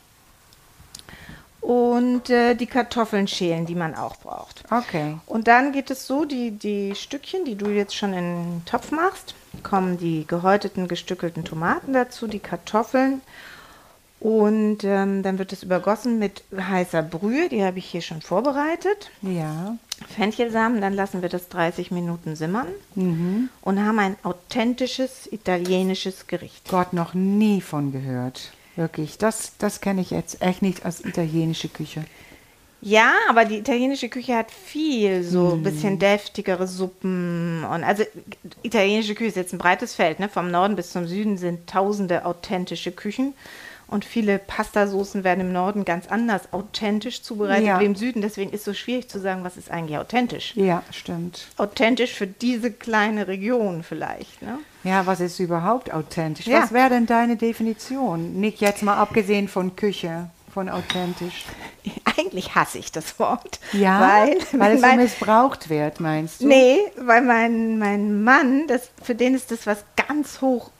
Und 1.61 2.29
äh, 2.29 2.55
die 2.55 2.67
Kartoffeln 2.67 3.27
schälen, 3.27 3.65
die 3.65 3.75
man 3.75 3.93
auch 3.95 4.15
braucht. 4.17 4.63
Okay. 4.71 5.17
Und 5.25 5.47
dann 5.49 5.73
geht 5.73 5.91
es 5.91 6.07
so, 6.07 6.23
die, 6.23 6.51
die 6.51 6.95
Stückchen, 6.95 7.43
die 7.43 7.55
du 7.55 7.69
jetzt 7.69 7.95
schon 7.95 8.13
in 8.13 8.23
den 8.23 8.65
Topf 8.65 8.91
machst, 8.91 9.35
kommen 9.61 9.97
die 9.97 10.25
gehäuteten, 10.25 10.87
gestückelten 10.87 11.43
Tomaten 11.43 11.91
dazu, 11.91 12.27
die 12.27 12.39
Kartoffeln. 12.39 13.21
Und 14.19 14.83
ähm, 14.83 15.23
dann 15.23 15.39
wird 15.39 15.53
es 15.53 15.63
übergossen 15.63 16.19
mit 16.19 16.43
heißer 16.55 17.01
Brühe, 17.03 17.47
die 17.47 17.63
habe 17.63 17.79
ich 17.79 17.85
hier 17.85 18.01
schon 18.01 18.21
vorbereitet. 18.21 19.09
Ja. 19.21 19.77
Fenchelsamen, 20.15 20.81
dann 20.81 20.93
lassen 20.93 21.21
wir 21.21 21.29
das 21.29 21.47
30 21.49 21.91
Minuten 21.91 22.35
simmern 22.35 22.67
Mhm. 22.95 23.49
und 23.61 23.79
haben 23.85 23.99
ein 23.99 24.17
authentisches 24.23 25.27
italienisches 25.31 26.27
Gericht. 26.27 26.67
Gott, 26.69 26.91
noch 26.93 27.13
nie 27.13 27.61
von 27.61 27.91
gehört. 27.93 28.51
Wirklich. 28.75 29.17
Das, 29.17 29.53
das 29.57 29.79
kenne 29.81 30.01
ich 30.01 30.11
jetzt 30.11 30.41
echt 30.41 30.61
nicht 30.61 30.85
als 30.85 31.03
italienische 31.03 31.69
Küche. 31.69 32.03
Ja, 32.81 33.11
aber 33.29 33.43
die 33.43 33.57
italienische 33.57 34.07
Küche 34.07 34.35
hat 34.37 34.51
viel 34.51 35.23
so 35.23 35.51
ein 35.51 35.63
bisschen 35.63 35.99
deftigere 35.99 36.65
Suppen 36.65 37.65
und 37.65 37.83
also 37.83 38.03
italienische 38.63 39.15
Küche 39.15 39.29
ist 39.29 39.35
jetzt 39.35 39.51
ein 39.53 39.57
breites 39.59 39.95
Feld, 39.95 40.19
ne? 40.21 40.29
Vom 40.29 40.49
Norden 40.49 40.77
bis 40.77 40.91
zum 40.91 41.05
Süden 41.05 41.37
sind 41.37 41.67
tausende 41.67 42.25
authentische 42.25 42.93
Küchen 42.93 43.33
und 43.89 44.05
viele 44.05 44.39
Pastasoßen 44.39 45.23
werden 45.23 45.41
im 45.41 45.51
Norden 45.51 45.85
ganz 45.85 46.07
anders 46.07 46.53
authentisch 46.53 47.21
zubereitet 47.21 47.65
Ja. 47.65 47.79
wie 47.79 47.85
im 47.85 47.95
Süden. 47.95 48.21
Deswegen 48.21 48.51
ist 48.51 48.59
es 48.61 48.65
so 48.65 48.73
schwierig 48.73 49.09
zu 49.09 49.19
sagen, 49.19 49.43
was 49.43 49.57
ist 49.57 49.71
eigentlich 49.71 49.97
authentisch. 49.97 50.53
Ja, 50.55 50.83
stimmt. 50.91 51.47
Authentisch 51.57 52.13
für 52.13 52.27
diese 52.27 52.71
kleine 52.71 53.27
Region 53.27 53.83
vielleicht, 53.83 54.41
ne? 54.41 54.59
Ja, 54.83 55.05
was 55.05 55.19
ist 55.19 55.39
überhaupt 55.39 55.93
authentisch? 55.93 56.47
Ja. 56.47 56.63
Was 56.63 56.71
wäre 56.71 56.89
denn 56.89 57.05
deine 57.05 57.35
Definition? 57.35 58.39
Nicht 58.39 58.61
jetzt 58.61 58.81
mal 58.83 58.95
abgesehen 58.95 59.47
von 59.47 59.75
Küche, 59.75 60.29
von 60.53 60.69
authentisch. 60.69 61.45
eigentlich 62.17 62.55
hasse 62.55 62.77
ich 62.77 62.91
das 62.91 63.19
Wort. 63.19 63.59
Ja, 63.73 63.99
weil, 64.01 64.37
weil 64.59 64.75
es 64.75 64.81
so 64.81 64.87
mein, 64.87 64.97
missbraucht 64.97 65.69
wird, 65.69 65.99
meinst 65.99 66.41
du? 66.41 66.47
Nee, 66.47 66.79
weil 66.97 67.21
mein, 67.21 67.77
mein 67.79 68.23
Mann, 68.23 68.67
das, 68.67 68.89
für 69.01 69.15
den 69.15 69.35
ist 69.35 69.51
das 69.51 69.67
was 69.67 69.83
ganz 70.07 70.41
hoch 70.41 70.71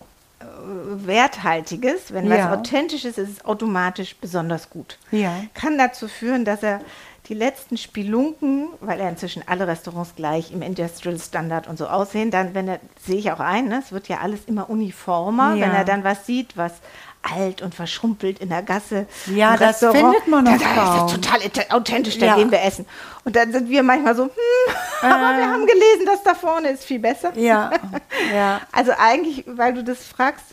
werthaltiges. 0.63 2.13
Wenn 2.13 2.27
Ja. 2.27 2.49
was 2.51 2.59
authentisch 2.59 3.05
ist, 3.05 3.17
ist 3.17 3.29
es 3.29 3.45
automatisch 3.45 4.15
besonders 4.15 4.69
gut. 4.69 4.97
Ja. 5.11 5.33
Kann 5.53 5.77
dazu 5.77 6.07
führen, 6.07 6.45
dass 6.45 6.63
er 6.63 6.81
die 7.27 7.33
letzten 7.35 7.77
Spelunken, 7.77 8.69
weil 8.81 8.99
er 8.99 9.09
inzwischen 9.09 9.43
alle 9.47 9.67
Restaurants 9.67 10.15
gleich 10.15 10.51
im 10.51 10.63
Industrial 10.63 11.19
Standard 11.19 11.67
und 11.67 11.77
so 11.77 11.87
aussehen, 11.87 12.31
dann, 12.31 12.55
wenn 12.55 12.67
er, 12.67 12.79
sehe 12.99 13.17
ich 13.17 13.31
auch 13.31 13.39
ein, 13.39 13.67
ne, 13.67 13.81
es 13.85 13.91
wird 13.91 14.07
ja 14.07 14.17
alles 14.19 14.45
immer 14.47 14.67
uniformer, 14.69 15.53
Ja. 15.53 15.65
wenn 15.67 15.71
er 15.75 15.85
dann 15.85 16.03
was 16.03 16.25
sieht, 16.25 16.57
was 16.57 16.73
alt 17.21 17.61
und 17.61 17.75
verschrumpelt 17.75 18.39
in 18.39 18.49
der 18.49 18.63
Gasse. 18.63 19.05
Ja, 19.27 19.57
das 19.57 19.81
Restaurant, 19.83 19.97
findet 20.15 20.27
man 20.27 20.43
noch 20.45 20.57
da, 20.57 20.73
da 20.75 21.05
ist 21.05 21.15
total 21.15 21.39
authentisch, 21.77 22.17
da 22.17 22.25
Ja. 22.27 22.35
gehen 22.37 22.49
wir 22.51 22.61
essen. 22.63 22.85
Und 23.25 23.35
dann 23.35 23.51
sind 23.51 23.69
wir 23.69 23.83
manchmal 23.83 24.15
so, 24.15 24.23
hm, 24.23 24.31
aber 25.01 25.37
wir 25.37 25.47
haben 25.49 25.65
gelesen, 25.65 26.05
das 26.05 26.23
da 26.23 26.33
vorne 26.33 26.69
ist 26.69 26.85
viel 26.85 26.99
besser. 26.99 27.33
Ja, 27.37 27.71
ja. 28.33 28.61
Also 28.71 28.93
eigentlich, 28.97 29.43
weil 29.47 29.73
du 29.73 29.83
das 29.83 30.05
fragst, 30.05 30.45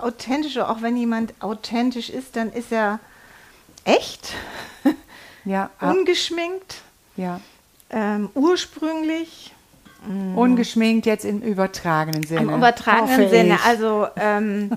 authentisch, 0.00 0.56
auch 0.58 0.80
wenn 0.80 0.96
jemand 0.96 1.34
authentisch 1.40 2.08
ist, 2.08 2.36
dann 2.36 2.50
ist 2.52 2.72
er 2.72 3.00
echt, 3.84 4.32
Ja, 5.44 5.68
ungeschminkt, 5.80 6.76
ja. 7.16 7.38
ähm, 7.90 8.30
ursprünglich, 8.34 9.50
Ungeschminkt 10.36 11.06
jetzt 11.06 11.24
im 11.24 11.40
übertragenen 11.40 12.24
Sinne. 12.24 12.42
im 12.42 12.50
übertragenen 12.50 13.30
Sinne. 13.30 13.58
Also 13.66 14.06
ähm, 14.16 14.76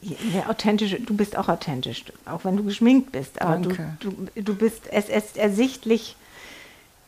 der 0.00 0.48
authentische, 0.48 1.00
du 1.00 1.14
bist 1.14 1.36
auch 1.36 1.48
authentisch, 1.48 2.04
auch 2.26 2.44
wenn 2.44 2.56
du 2.56 2.64
geschminkt 2.64 3.12
bist. 3.12 3.40
Aber 3.42 3.56
du, 3.56 3.68
Danke. 3.70 3.96
du, 4.00 4.42
du 4.42 4.54
bist, 4.54 4.82
es 4.90 5.08
ist 5.08 5.36
ersichtlich, 5.36 6.16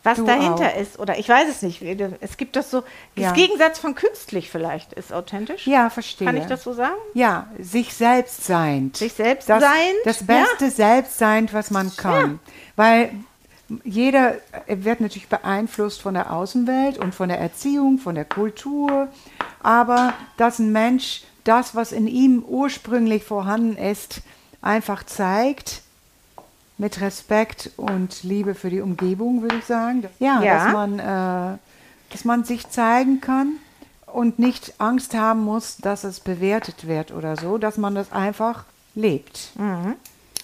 was 0.03 0.19
Du 0.19 0.25
dahinter 0.27 0.69
auch. 0.75 0.81
ist. 0.81 0.99
Oder 0.99 1.19
ich 1.19 1.29
weiß 1.29 1.49
es 1.49 1.63
nicht. 1.63 1.81
Es 2.21 2.37
gibt 2.37 2.57
das 2.57 2.71
so, 2.71 2.83
Ja. 3.17 3.29
das 3.31 3.33
Gegensatz 3.35 3.79
von 3.79 3.95
künstlich 3.95 4.51
vielleicht 4.51 4.93
ist 4.93 5.13
authentisch. 5.15 5.67
Ja, 5.67 5.89
verstehe. 5.89 6.27
Kann 6.27 6.37
ich 6.37 6.45
das 6.45 6.63
so 6.63 6.75
sagen? 6.75 6.95
Ja, 7.15 7.47
sich 7.59 7.95
selbst 7.95 8.45
sein. 8.45 8.91
Sich 8.95 9.15
selbst 9.15 9.49
das, 9.49 9.63
seiend, 9.63 9.97
Das 10.05 10.21
ja. 10.21 10.27
beste 10.27 10.71
Selbstsein, 10.71 11.49
was 11.53 11.71
man 11.71 11.91
kann. 11.97 12.39
Weil 12.77 13.13
jeder 13.83 14.35
wird 14.69 15.01
natürlich 15.01 15.29
beeinflusst 15.29 16.03
von 16.03 16.13
der 16.13 16.33
Außenwelt 16.35 16.99
und 16.99 17.15
von 17.15 17.31
der 17.31 17.39
Erziehung, 17.41 17.97
von 17.99 18.15
der 18.15 18.27
Kultur. 18.27 19.09
Aber 19.63 20.13
dass 20.37 20.59
ein 20.59 20.71
Mensch 20.71 21.23
das, 21.45 21.75
was 21.75 21.93
in 21.93 22.07
ihm 22.07 22.43
ursprünglich 22.47 23.25
vorhanden 23.25 23.77
ist, 23.77 24.23
einfach 24.63 25.05
zeigt, 25.05 25.83
mit 26.79 27.01
Respekt 27.01 27.71
und 27.77 28.23
Liebe 28.25 28.55
für 28.55 28.69
die 28.71 28.81
Umgebung, 28.81 29.43
würde 29.43 29.57
ich 29.59 29.65
sagen. 29.65 30.05
Ja, 30.19 30.43
Ja. 30.43 30.65
dass 30.65 30.73
man, 30.73 30.99
äh, 30.99 31.59
dass 32.11 32.25
man 32.25 32.45
sich 32.45 32.69
zeigen 32.69 33.21
kann 33.21 33.53
und 34.07 34.39
nicht 34.41 34.75
Angst 34.79 35.15
haben 35.15 35.45
muss, 35.45 35.77
dass 35.77 36.03
es 36.05 36.19
bewertet 36.21 36.87
wird 36.89 37.13
oder 37.13 37.37
so, 37.37 37.59
dass 37.59 37.77
man 37.77 37.95
das 37.95 38.11
einfach 38.11 38.65
lebt. 38.97 39.51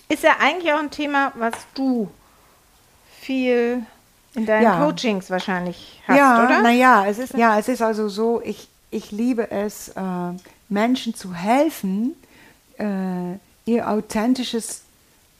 Ist 0.08 0.22
ja 0.22 0.36
eigentlich 0.40 0.72
auch 0.72 0.78
ein 0.78 0.90
Thema, 0.90 1.32
was 1.36 1.54
du 1.74 2.10
viel 3.20 3.82
in 4.34 4.46
deinen 4.46 4.62
Ja. 4.62 4.78
Coachings 4.84 5.30
wahrscheinlich 5.30 6.00
hast, 6.06 6.16
ja, 6.16 6.44
oder? 6.44 6.62
naja, 6.62 7.04
es 7.06 7.18
ist, 7.18 7.34
ja, 7.34 7.58
es 7.58 7.68
ist 7.68 7.82
also 7.82 8.08
so, 8.08 8.40
ich, 8.44 8.68
ich 8.90 9.10
liebe 9.10 9.50
es, 9.50 9.88
äh, 9.88 10.00
Menschen 10.70 11.14
zu 11.14 11.34
helfen, 11.34 12.14
äh, 12.78 13.34
ihr 13.66 13.88
authentisches 13.88 14.82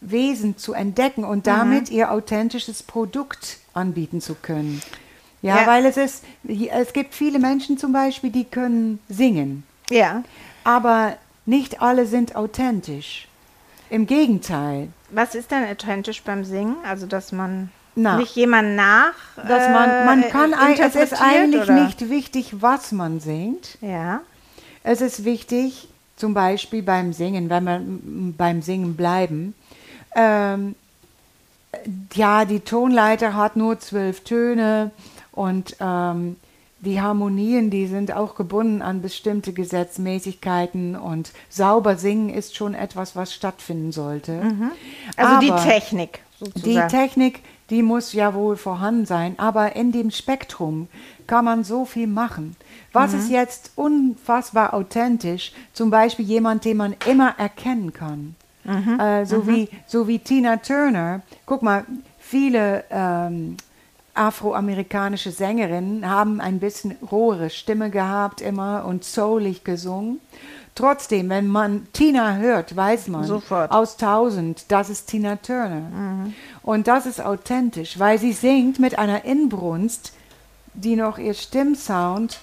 Wesen 0.03 0.57
zu 0.59 0.73
entdecken 0.73 1.25
und 1.25 1.47
damit 1.47 1.91
ihr 1.91 2.11
authentisches 2.11 2.83
Produkt 2.83 3.59
anbieten 3.75 4.21
zu 4.21 4.35
können. 4.35 4.83
Ja, 5.43 5.61
Ja. 5.63 5.67
weil 5.67 5.87
es 5.87 5.97
ist, 5.97 6.25
es 6.45 6.93
gibt 6.93 7.15
viele 7.15 7.39
Menschen 7.39 7.79
zum 7.79 7.93
Beispiel, 7.93 8.31
die 8.31 8.45
können 8.45 8.99
singen, 9.09 9.65
Ja. 9.91 10.23
aber 10.65 11.17
nicht 11.47 11.81
alle 11.81 12.07
sind 12.07 12.37
authentisch. 12.37 13.27
Im 13.89 14.07
Gegenteil. 14.07 14.89
Was 15.11 15.35
ist 15.35 15.51
denn 15.51 15.65
authentisch 15.65 16.23
beim 16.23 16.45
Singen? 16.45 16.77
Also, 16.87 17.07
dass 17.07 17.33
man 17.33 17.71
Na. 17.97 18.17
nicht 18.19 18.37
jemand 18.37 18.77
nach. 18.77 19.15
Dass 19.37 19.69
man, 19.69 20.07
man 20.07 20.23
äh, 20.23 20.29
kann, 20.29 20.55
ein- 20.55 20.79
es 20.79 20.95
ist 20.95 21.21
eigentlich 21.21 21.63
oder? 21.63 21.85
nicht 21.85 22.09
wichtig, 22.09 22.63
was 22.63 22.93
man 22.93 23.19
singt. 23.21 23.77
Ja. 23.81 24.21
Es 24.83 25.01
ist 25.01 25.25
wichtig, 25.25 25.89
zum 26.17 26.35
Beispiel 26.35 26.83
beim 26.83 27.13
Singen, 27.13 27.51
wenn 27.51 27.65
wir 27.65 27.81
beim 28.37 28.63
Singen 28.63 28.97
bleiben, 28.97 29.55
ähm, 30.15 30.75
ja, 32.15 32.45
die 32.45 32.61
Tonleiter 32.61 33.35
hat 33.35 33.57
nur 33.57 33.79
zwölf 33.79 34.25
Töne 34.25 34.91
und 35.33 35.77
ähm, 35.81 36.37
die 36.81 37.01
Harmonien, 37.01 37.71
die 37.71 37.87
sind 37.87 38.11
auch 38.13 38.35
gebunden 38.35 38.83
an 38.83 39.03
bestimmte 39.03 39.53
Gesetzmäßigkeiten 39.53 40.97
und 40.97 41.31
sauber 41.51 41.97
singen 41.97 42.31
ist 42.31 42.57
schon 42.57 42.75
etwas, 42.75 43.15
was 43.17 43.35
stattfinden 43.35 43.93
sollte. 43.93 44.41
Also 45.17 45.41
die 45.41 45.53
Aber- 45.53 45.63
Technik. 45.63 46.21
die 46.41 46.45
Sozusagen. 46.47 46.89
Technik, 46.89 47.41
die 47.71 47.83
muss 47.83 48.12
ja 48.12 48.35
wohl 48.35 48.57
vorhanden 48.57 49.07
sein, 49.07 49.39
aber 49.39 49.77
in 49.77 49.93
dem 49.93 50.11
Spektrum 50.11 50.89
kann 51.27 51.45
man 51.45 51.65
so 51.65 51.85
viel 51.85 52.09
machen. 52.09 52.57
Was 52.93 53.15
ist 53.15 53.31
jetzt 53.31 53.71
unfassbar 53.77 54.75
authentisch? 54.75 55.53
Zum 55.73 55.91
Beispiel 55.91 56.25
jemand, 56.25 56.65
den 56.65 56.77
man 56.77 56.97
immer 57.09 57.35
erkennen 57.39 57.93
kann. 57.93 58.35
Äh, 58.99 59.27
so, 59.27 59.47
wie, 59.47 59.69
so 59.87 60.09
wie 60.09 60.19
Tina 60.19 60.57
Turner. 60.57 61.23
Guck 61.47 61.62
mal, 61.62 61.85
viele 62.19 62.85
ähm, 62.91 63.57
afroamerikanische 64.15 65.31
Sängerinnen 65.31 66.09
haben 66.09 66.41
ein 66.41 66.59
bisschen 66.59 66.97
rohere 67.11 67.50
Stimme 67.50 67.91
gehabt 67.91 68.41
immer 68.41 68.85
und 68.85 69.05
soulig 69.05 69.65
gesungen. 69.65 70.21
Trotzdem, 70.75 71.29
wenn 71.29 71.47
man 71.47 71.87
Tina 71.93 72.37
hört, 72.37 72.75
weiß 72.75 73.09
man 73.09 73.25
Sofort. 73.25 73.71
aus 73.71 73.97
tausend, 73.97 74.65
das 74.69 74.89
ist 74.89 75.07
Tina 75.09 75.37
Turner. 75.37 76.31
Und 76.62 76.87
das 76.87 77.07
ist 77.07 77.21
authentisch, 77.21 77.99
weil 77.99 78.19
sie 78.19 78.33
singt 78.33 78.79
mit 78.79 78.99
einer 78.99 79.25
Inbrunst, 79.25 80.12
die 80.75 80.97
noch 80.97 81.19
ihr 81.19 81.35
Stimmsound 81.35 82.39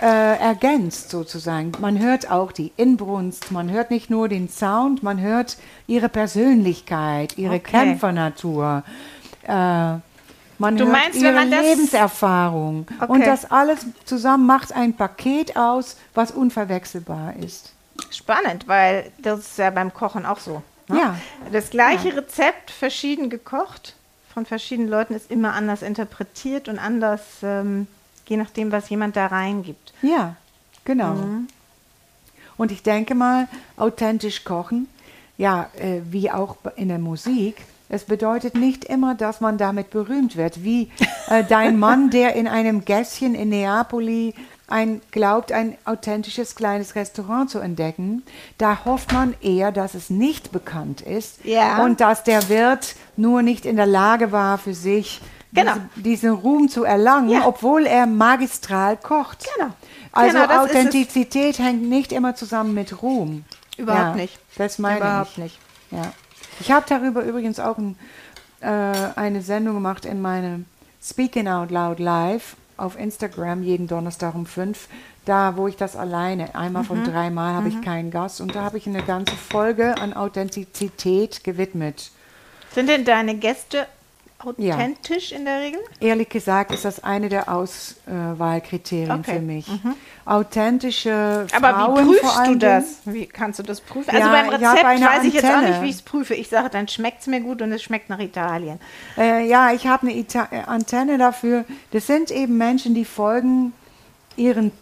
äh, 0.00 0.38
ergänzt 0.38 1.10
sozusagen. 1.10 1.72
Man 1.80 1.98
hört 1.98 2.30
auch 2.30 2.52
die 2.52 2.72
Inbrunst, 2.76 3.50
man 3.52 3.70
hört 3.70 3.90
nicht 3.90 4.10
nur 4.10 4.28
den 4.28 4.48
Sound, 4.48 5.02
man 5.02 5.20
hört 5.20 5.56
ihre 5.86 6.08
Persönlichkeit, 6.08 7.36
ihre 7.38 7.56
Okay. 7.56 7.70
Kämpfernatur. 7.70 8.82
Äh, 9.42 9.94
man 10.58 10.76
Du 10.76 10.86
meinst, 10.86 11.16
ihre 11.18 11.26
wenn 11.28 11.34
man 11.34 11.50
das- 11.50 11.62
Lebenserfahrung. 11.64 12.86
Okay. 13.00 13.12
Und 13.12 13.26
das 13.26 13.50
alles 13.50 13.80
zusammen 14.04 14.46
macht 14.46 14.72
ein 14.72 14.94
Paket 14.96 15.56
aus, 15.56 15.96
was 16.14 16.30
unverwechselbar 16.30 17.34
ist. 17.36 17.72
Spannend, 18.10 18.68
weil 18.68 19.10
das 19.18 19.40
ist 19.40 19.58
ja 19.58 19.70
beim 19.70 19.92
Kochen 19.92 20.26
auch 20.26 20.38
so. 20.38 20.62
Ne? 20.88 20.98
Ja. 20.98 21.16
Das 21.52 21.70
gleiche 21.70 22.16
Rezept, 22.16 22.70
verschieden 22.70 23.30
gekocht, 23.30 23.94
von 24.32 24.44
verschiedenen 24.46 24.88
Leuten 24.90 25.14
ist 25.14 25.30
immer 25.30 25.54
anders 25.54 25.82
interpretiert 25.82 26.68
und 26.68 26.78
anders, 26.78 27.22
ähm, 27.42 27.86
je 28.28 28.36
nachdem, 28.36 28.70
was 28.70 28.88
jemand 28.90 29.16
da 29.16 29.26
reingibt. 29.26 29.94
Ja, 30.02 30.36
genau. 30.84 31.14
Mhm. 31.14 31.48
Und 32.58 32.70
ich 32.72 32.82
denke 32.82 33.14
mal, 33.14 33.48
authentisch 33.76 34.44
kochen, 34.44 34.88
ja, 35.38 35.68
äh, 35.78 36.00
wie 36.10 36.30
auch 36.30 36.56
in 36.76 36.88
der 36.88 36.98
Musik, 36.98 37.64
es 37.88 38.04
bedeutet 38.04 38.54
nicht 38.54 38.84
immer, 38.84 39.14
dass 39.14 39.40
man 39.40 39.58
damit 39.58 39.90
berühmt 39.90 40.36
wird. 40.36 40.64
Wie 40.64 40.90
äh, 41.28 41.44
dein 41.44 41.78
Mann, 41.78 42.10
der 42.10 42.34
in 42.34 42.48
einem 42.48 42.84
Gässchen 42.84 43.34
in 43.34 43.50
Neapoli 43.50 44.34
ein, 44.68 45.00
glaubt, 45.12 45.52
ein 45.52 45.76
authentisches 45.84 46.56
kleines 46.56 46.96
Restaurant 46.96 47.48
zu 47.50 47.60
entdecken. 47.60 48.24
Da 48.58 48.84
hofft 48.84 49.12
man 49.12 49.34
eher, 49.40 49.70
dass 49.70 49.94
es 49.94 50.10
nicht 50.10 50.50
bekannt 50.50 51.00
ist 51.02 51.44
Ja. 51.44 51.84
und 51.84 52.00
dass 52.00 52.24
der 52.24 52.48
Wirt 52.48 52.96
nur 53.16 53.42
nicht 53.42 53.64
in 53.64 53.76
der 53.76 53.86
Lage 53.86 54.32
war, 54.32 54.58
für 54.58 54.74
sich 54.74 55.20
Genau. 55.52 55.74
diese, 55.94 56.02
diesen 56.02 56.30
Ruhm 56.32 56.68
zu 56.68 56.82
erlangen, 56.82 57.28
Ja. 57.30 57.46
obwohl 57.46 57.86
er 57.86 58.06
magistral 58.06 58.96
kocht. 58.96 59.46
Genau. 59.56 59.70
Also 60.10 60.36
Genau. 60.38 60.62
Authentizität 60.62 61.58
hängt 61.60 61.82
nicht 61.82 62.10
immer 62.10 62.34
zusammen 62.34 62.74
mit 62.74 63.02
Ruhm. 63.02 63.44
Überhaupt 63.76 64.16
ja, 64.16 64.22
nicht. 64.22 64.38
Das 64.58 64.78
meine 64.80 64.98
Überhaupt 64.98 65.30
ich. 65.32 65.38
nicht. 65.38 65.58
Ja. 65.92 66.12
Ich 66.60 66.70
habe 66.70 66.86
darüber 66.88 67.22
übrigens 67.22 67.60
auch 67.60 67.78
ein, 67.78 67.96
äh, 68.60 68.66
eine 68.66 69.42
Sendung 69.42 69.74
gemacht 69.74 70.04
in 70.04 70.20
meinem 70.22 70.64
Speaking 71.02 71.48
Out 71.48 71.70
Loud 71.70 71.98
Live 71.98 72.56
auf 72.76 72.98
Instagram 72.98 73.62
jeden 73.62 73.86
Donnerstag 73.86 74.34
um 74.34 74.46
fünf. 74.46 74.88
Da, 75.24 75.56
wo 75.56 75.66
ich 75.66 75.76
das 75.76 75.96
alleine, 75.96 76.54
einmal 76.54 76.84
von 76.84 77.00
Mhm. 77.00 77.04
dreimal 77.04 77.54
habe 77.54 77.68
ich 77.68 77.82
keinen 77.82 78.10
Gast 78.10 78.40
und 78.40 78.54
da 78.54 78.62
habe 78.62 78.78
ich 78.78 78.86
eine 78.86 79.02
ganze 79.02 79.34
Folge 79.34 79.96
an 80.00 80.12
Authentizität 80.12 81.42
gewidmet. 81.42 82.10
Sind 82.72 82.88
denn 82.88 83.04
deine 83.04 83.34
Gäste 83.36 83.86
authentisch 84.38 85.32
in 85.32 85.44
der 85.44 85.60
Regel? 85.60 85.80
Ehrlich 86.00 86.28
gesagt 86.28 86.72
ist 86.72 86.84
das 86.84 87.02
eine 87.02 87.28
der 87.28 87.48
Auswahlkriterien 87.50 89.10
Okay. 89.20 89.34
für 89.36 89.40
mich. 89.40 89.66
Authentische 90.24 91.46
Aber 91.56 91.70
Frauen 91.70 92.08
wie 92.10 92.14
vor 92.18 92.30
prüfst 92.30 92.46
du 92.48 92.54
das? 92.56 92.84
Wie 93.04 93.26
kannst 93.26 93.58
du 93.58 93.62
das 93.62 93.80
prüfen? 93.80 94.14
Ja, 94.14 94.20
also 94.20 94.30
beim 94.30 94.46
ich 94.46 94.52
Rezept 94.68 94.84
eine 94.84 95.06
weiß 95.06 95.24
ich 95.24 95.34
jetzt 95.34 95.44
auch 95.50 95.60
nicht, 95.62 95.82
wie 95.82 95.88
ich 95.88 95.94
es 95.96 96.02
prüfe. 96.02 96.34
Ich 96.34 96.48
sage, 96.48 96.68
dann 96.70 96.88
schmeckt 96.88 97.20
es 97.22 97.26
mir 97.26 97.40
gut 97.40 97.62
und 97.62 97.72
es 97.72 97.82
schmeckt 97.82 98.08
nach 98.10 98.18
Italien. 98.18 98.78
Äh, 99.16 99.46
ja, 99.46 99.72
ich 99.72 99.86
habe 99.86 100.06
eine 100.08 100.16
Ita 100.16 100.48
äh, 100.50 100.60
Antenne 100.66 101.18
dafür. 101.18 101.64
Das 101.92 102.06
sind 102.06 102.30
eben 102.30 102.56
Menschen, 102.58 102.94
die 102.94 103.04
folgen 103.04 103.72
ihren 104.36 104.72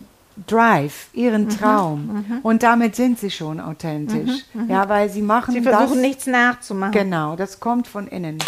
Drive, 0.48 1.08
ihren 1.12 1.44
Mhm, 1.44 1.48
Traum. 1.50 2.40
Und 2.42 2.64
damit 2.64 2.96
sind 2.96 3.20
sie 3.20 3.30
schon 3.30 3.60
authentisch. 3.60 4.44
Ja, 4.68 4.88
weil 4.88 5.08
sie 5.08 5.22
machen 5.22 5.52
Sie 5.54 5.60
versuchen 5.62 5.90
das. 5.94 5.98
nichts 5.98 6.26
nachzumachen. 6.26 6.90
Genau, 6.92 7.36
das 7.36 7.60
kommt 7.60 7.86
von 7.86 8.08
innen. 8.08 8.38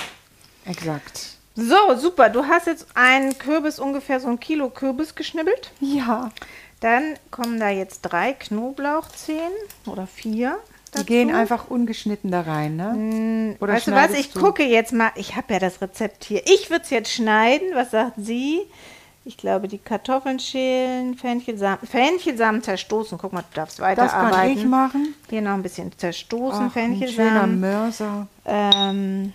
Exakt. 0.66 1.36
So, 1.54 1.76
super. 1.96 2.28
Du 2.28 2.44
hast 2.46 2.66
jetzt 2.66 2.86
einen 2.94 3.38
Kürbis, 3.38 3.78
ungefähr 3.78 4.20
so 4.20 4.28
ein 4.28 4.38
Kilo 4.40 4.68
Kürbis 4.68 5.14
geschnibbelt. 5.14 5.70
Ja, 5.80 6.30
Dann 6.80 7.14
kommen 7.30 7.58
da 7.58 7.70
jetzt 7.70 8.02
drei 8.02 8.34
Knoblauchzehen 8.34 9.52
oder 9.86 10.06
vier. 10.06 10.58
die 10.88 10.92
dazu. 10.92 11.04
gehen 11.06 11.34
einfach 11.34 11.70
ungeschnitten 11.70 12.30
da 12.30 12.42
rein, 12.42 12.76
ne? 12.76 13.56
Oder 13.60 13.72
weißt 13.74 13.86
du 13.86 13.92
was, 13.92 14.12
ich 14.12 14.32
du? 14.32 14.40
gucke 14.40 14.64
jetzt 14.64 14.92
mal, 14.92 15.10
ich 15.14 15.34
habe 15.36 15.54
ja 15.54 15.58
das 15.60 15.80
Rezept 15.80 16.24
hier. 16.24 16.42
Ich 16.46 16.68
würde 16.68 16.82
es 16.84 16.90
jetzt 16.90 17.10
schneiden. 17.12 17.68
Was 17.74 17.92
sagt 17.92 18.14
sie? 18.18 18.60
Ich 19.24 19.36
glaube, 19.38 19.66
die 19.66 19.78
Kartoffeln 19.78 20.38
schälen, 20.38 21.16
Fenchelsamen, 21.16 21.78
Fenchelsamen 21.90 22.62
zerstoßen. 22.62 23.18
Guck 23.18 23.32
mal, 23.32 23.40
du 23.42 23.54
darfst 23.54 23.78
Das 23.80 23.84
weiterarbeiten. 23.86 24.32
kann 24.32 24.50
ich 24.50 24.64
machen. 24.66 25.14
Hier 25.30 25.40
noch 25.42 25.54
ein 25.54 25.62
bisschen 25.64 25.90
zerstoßen, 25.98 26.70
Ach, 26.70 26.76
ein 26.76 26.96
schöner 26.96 27.06
Fenchelsamen. 27.08 27.60
Mörser. 27.60 28.26
Ähm, 28.44 29.32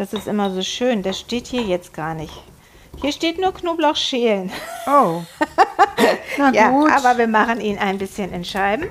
das 0.00 0.14
ist 0.14 0.26
immer 0.26 0.50
so 0.50 0.62
schön. 0.62 1.02
Das 1.02 1.20
steht 1.20 1.46
hier 1.46 1.60
jetzt 1.60 1.92
gar 1.92 2.14
nicht. 2.14 2.32
Hier 3.02 3.12
steht 3.12 3.38
nur 3.38 3.52
Knoblauch 3.52 3.96
schälen. 3.96 4.50
Oh. 4.86 5.20
Na 6.38 6.50
Ja, 6.54 6.70
gut. 6.70 6.90
aber 6.90 7.18
wir 7.18 7.28
machen 7.28 7.60
ihn 7.60 7.76
ein 7.76 7.98
bisschen 7.98 8.32
in 8.32 8.42
Scheiben. 8.42 8.88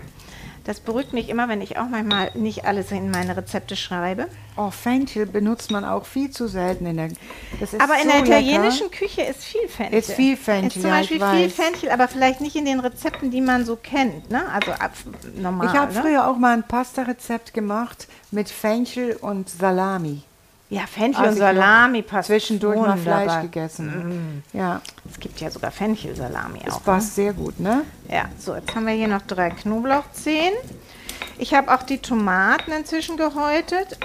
Das 0.65 0.79
beruhigt 0.79 1.13
mich 1.13 1.29
immer, 1.29 1.49
wenn 1.49 1.61
ich 1.61 1.79
auch 1.79 1.87
manchmal 1.89 2.29
nicht 2.35 2.65
alles 2.65 2.91
in 2.91 3.09
meine 3.09 3.35
Rezepte 3.35 3.75
schreibe. 3.75 4.27
oh, 4.55 4.69
Fenchel 4.69 5.25
benutzt 5.25 5.71
man 5.71 5.83
auch 5.83 6.05
viel 6.05 6.29
zu 6.29 6.47
selten 6.47 6.85
in 6.85 6.97
der. 6.97 7.09
Aber 7.79 7.95
in 7.95 8.03
so 8.03 8.09
der 8.09 8.21
lecker. 8.21 8.39
italienischen 8.39 8.91
Küche 8.91 9.23
ist 9.23 9.43
viel 9.45 9.67
Fenchel. 9.67 9.97
Ist 9.97 10.11
viel 10.11 10.37
Fenchel, 10.37 10.67
Ist 10.67 10.73
zum 10.81 10.91
ja, 10.91 10.97
Beispiel 10.97 11.19
viel. 11.19 11.49
Fenchel, 11.49 11.89
aber 11.89 12.07
vielleicht 12.07 12.39
nicht 12.39 12.55
in 12.55 12.65
den 12.65 12.79
Rezepten, 12.81 13.31
die 13.31 13.41
man 13.41 13.65
so 13.65 13.77
kennt. 13.77 14.29
Ne? 14.29 14.43
Also 14.53 14.73
ab, 14.73 14.91
normal. 15.35 15.65
Ich 15.65 15.73
habe 15.73 15.91
ne? 15.91 16.01
früher 16.01 16.27
auch 16.29 16.37
mal 16.37 16.53
ein 16.53 16.61
Pasta-Rezept 16.67 17.55
gemacht 17.55 18.07
mit 18.29 18.47
Fenchel 18.49 19.15
und 19.15 19.49
Salami. 19.49 20.21
Ja, 20.71 20.81
Fenchel 20.85 21.23
Als 21.25 21.33
und 21.33 21.39
Salami 21.39 22.01
passt 22.03 22.27
Zwischendurch 22.27 22.77
mal. 22.79 22.95
Fleisch 22.97 23.41
gegessen. 23.41 24.43
Ja, 24.53 24.81
Es 25.09 25.19
gibt 25.19 25.39
ja 25.41 25.49
sogar 25.49 25.71
Fenchelsalami 25.71 26.59
das 26.63 26.75
auch. 26.75 26.83
passt 26.83 27.15
sehr 27.15 27.33
gut, 27.33 27.59
ne? 27.59 27.81
Ja, 28.07 28.25
so, 28.37 28.53
jetzt 28.55 28.75
haben 28.75 28.85
wir 28.85 28.93
hier 28.93 29.07
noch 29.07 29.23
drei 29.23 29.49
Knoblauchzehen. 29.49 30.53
Ich 31.39 31.55
habe 31.55 31.73
auch 31.73 31.81
die 31.81 31.97
Tomaten 31.97 32.71
inzwischen 32.71 33.17
gehäutet. 33.17 33.97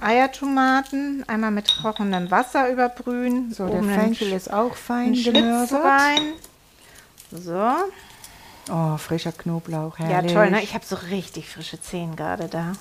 Eiertomaten, 0.00 1.24
einmal 1.28 1.50
mit 1.52 1.70
kochendem 1.82 2.30
Wasser 2.30 2.70
überbrühen. 2.70 3.52
So, 3.52 3.66
der 3.68 3.76
oben 3.76 3.88
einen 3.90 4.00
Fenchel 4.00 4.32
ist 4.32 4.52
auch 4.52 4.74
fein 4.74 5.12
gemörsert. 5.12 5.84
rein. 5.84 6.20
So, 7.30 7.62
Oh, 8.72 8.96
frischer 8.98 9.32
Knoblauch, 9.32 9.98
ja 9.98 10.06
herrlich. 10.06 10.32
toll, 10.32 10.50
ne? 10.50 10.62
Ich 10.62 10.74
habe 10.74 10.84
so 10.84 10.96
richtig 10.96 11.48
frische 11.48 11.80
Zehen 11.80 12.14
gerade 12.16 12.48
da. 12.48 12.72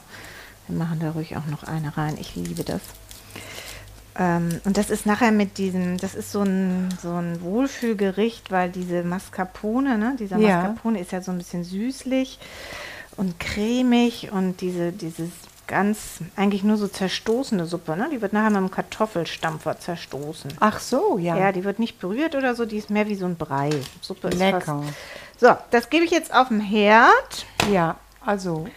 Wir 0.68 0.78
machen 0.78 1.00
da 1.00 1.12
ruhig 1.12 1.36
auch 1.38 1.46
noch 1.48 1.64
eine 1.64 1.96
rein. 1.98 2.16
Ich 2.20 2.36
liebe 2.36 2.64
das. 2.64 2.82
Ähm, 4.18 4.60
und 4.66 4.78
das 4.78 4.90
ist 4.90 5.06
nachher 5.06 5.32
mit 5.32 5.58
diesem, 5.58 5.98
das 5.98 6.16
ist 6.16 6.32
so 6.32 6.42
ein, 6.42 6.90
so 7.02 7.10
ein 7.14 7.42
Wohlfühlgericht, 7.42 8.52
weil 8.52 8.70
diese 8.70 9.04
Mascarpone, 9.04 9.98
ne? 9.98 10.16
Dieser 10.20 10.38
Ja. 10.38 10.58
Mascarpone 10.58 11.00
ist 11.00 11.12
ja 11.12 11.22
so 11.22 11.32
ein 11.32 11.38
bisschen 11.38 11.64
süßlich 11.64 12.40
und 13.16 13.40
cremig 13.40 14.30
und 14.32 14.62
diese, 14.62 14.92
dieses 14.92 15.30
ganz, 15.68 16.18
eigentlich 16.36 16.64
nur 16.64 16.78
so 16.78 16.88
zerstoßene 16.88 17.66
Suppe, 17.66 17.96
ne? 17.96 18.10
Die 18.12 18.22
wird 18.22 18.34
nachher 18.34 18.50
mit 18.50 18.58
einem 18.58 18.72
Kartoffelstampfer 18.72 19.80
zerstoßen. 19.80 20.52
Ach 20.60 20.80
so, 20.80 21.18
ja. 21.20 21.38
Ja, 21.38 21.52
die 21.52 21.64
wird 21.64 21.80
nicht 21.80 22.00
berührt 22.00 22.36
oder 22.36 22.56
so, 22.56 22.66
die 22.66 22.78
ist 22.78 22.90
mehr 22.90 23.08
wie 23.08 23.16
so 23.16 23.26
ein 23.26 23.36
Brei. 23.38 23.70
Suppe 24.02 24.30
ist 24.30 24.40
Lecker. 24.40 24.62
fast. 24.62 24.94
So, 25.40 25.56
das 25.72 25.90
gebe 25.90 26.04
ich 26.04 26.12
jetzt 26.12 26.34
auf 26.34 26.48
dem 26.50 26.60
Herd. 26.60 27.46
Ja, 27.72 27.96
also. 28.26 28.68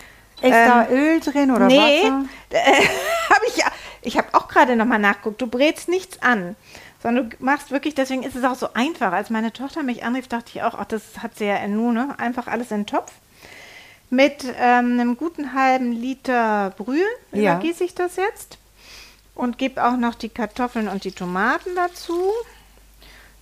Ist 0.43 0.51
da 0.53 0.89
Öl 0.89 1.21
drin 1.21 1.51
oder 1.53 1.62
Ähm, 1.62 1.69
nee, 1.69 2.03
Wasser? 2.03 2.25
habe 3.31 3.45
ich 3.49 3.57
ja. 3.57 3.67
Ich 4.03 4.19
habe 4.19 4.29
auch 4.33 4.49
gerade 4.49 4.77
nochmal 4.77 4.99
nachgeguckt. 4.99 5.41
Du 5.41 5.47
brätst 5.47 5.88
nichts 5.88 6.21
an, 6.23 6.57
sondern 7.03 7.31
du 7.31 7.37
machst 7.38 7.71
wirklich, 7.71 7.95
deswegen 7.95 8.23
ist 8.25 8.37
es 8.37 8.45
auch 8.45 8.57
so 8.57 8.75
einfach. 8.75 9.12
Als 9.12 9.31
meine 9.31 9.53
Tochter 9.53 9.83
mich 9.83 10.05
anrief, 10.05 10.29
dachte 10.29 10.51
ich 10.55 10.62
auch, 10.62 10.75
ach, 10.75 10.87
das 10.87 11.03
hat 11.23 11.37
sie 11.37 11.45
ja 11.47 11.57
in 11.57 11.77
Nu, 11.77 11.93
ne? 11.93 12.15
Einfach 12.19 12.47
alles 12.49 12.71
in 12.71 12.79
den 12.81 12.87
Topf. 12.87 13.12
Mit 14.11 14.45
ähm, 14.59 15.01
einem 15.01 15.17
guten 15.17 15.55
halben 15.55 15.93
Liter 15.93 16.75
Brühe 16.77 17.05
Ja. 17.33 17.55
übergieße 17.55 17.85
ich 17.85 17.95
das 17.95 18.17
jetzt. 18.17 18.59
Und 19.35 19.57
gebe 19.57 19.83
auch 19.83 19.97
noch 19.97 20.15
die 20.15 20.29
Kartoffeln 20.29 20.88
und 20.88 21.05
die 21.05 21.12
Tomaten 21.12 21.71
dazu. 21.75 22.21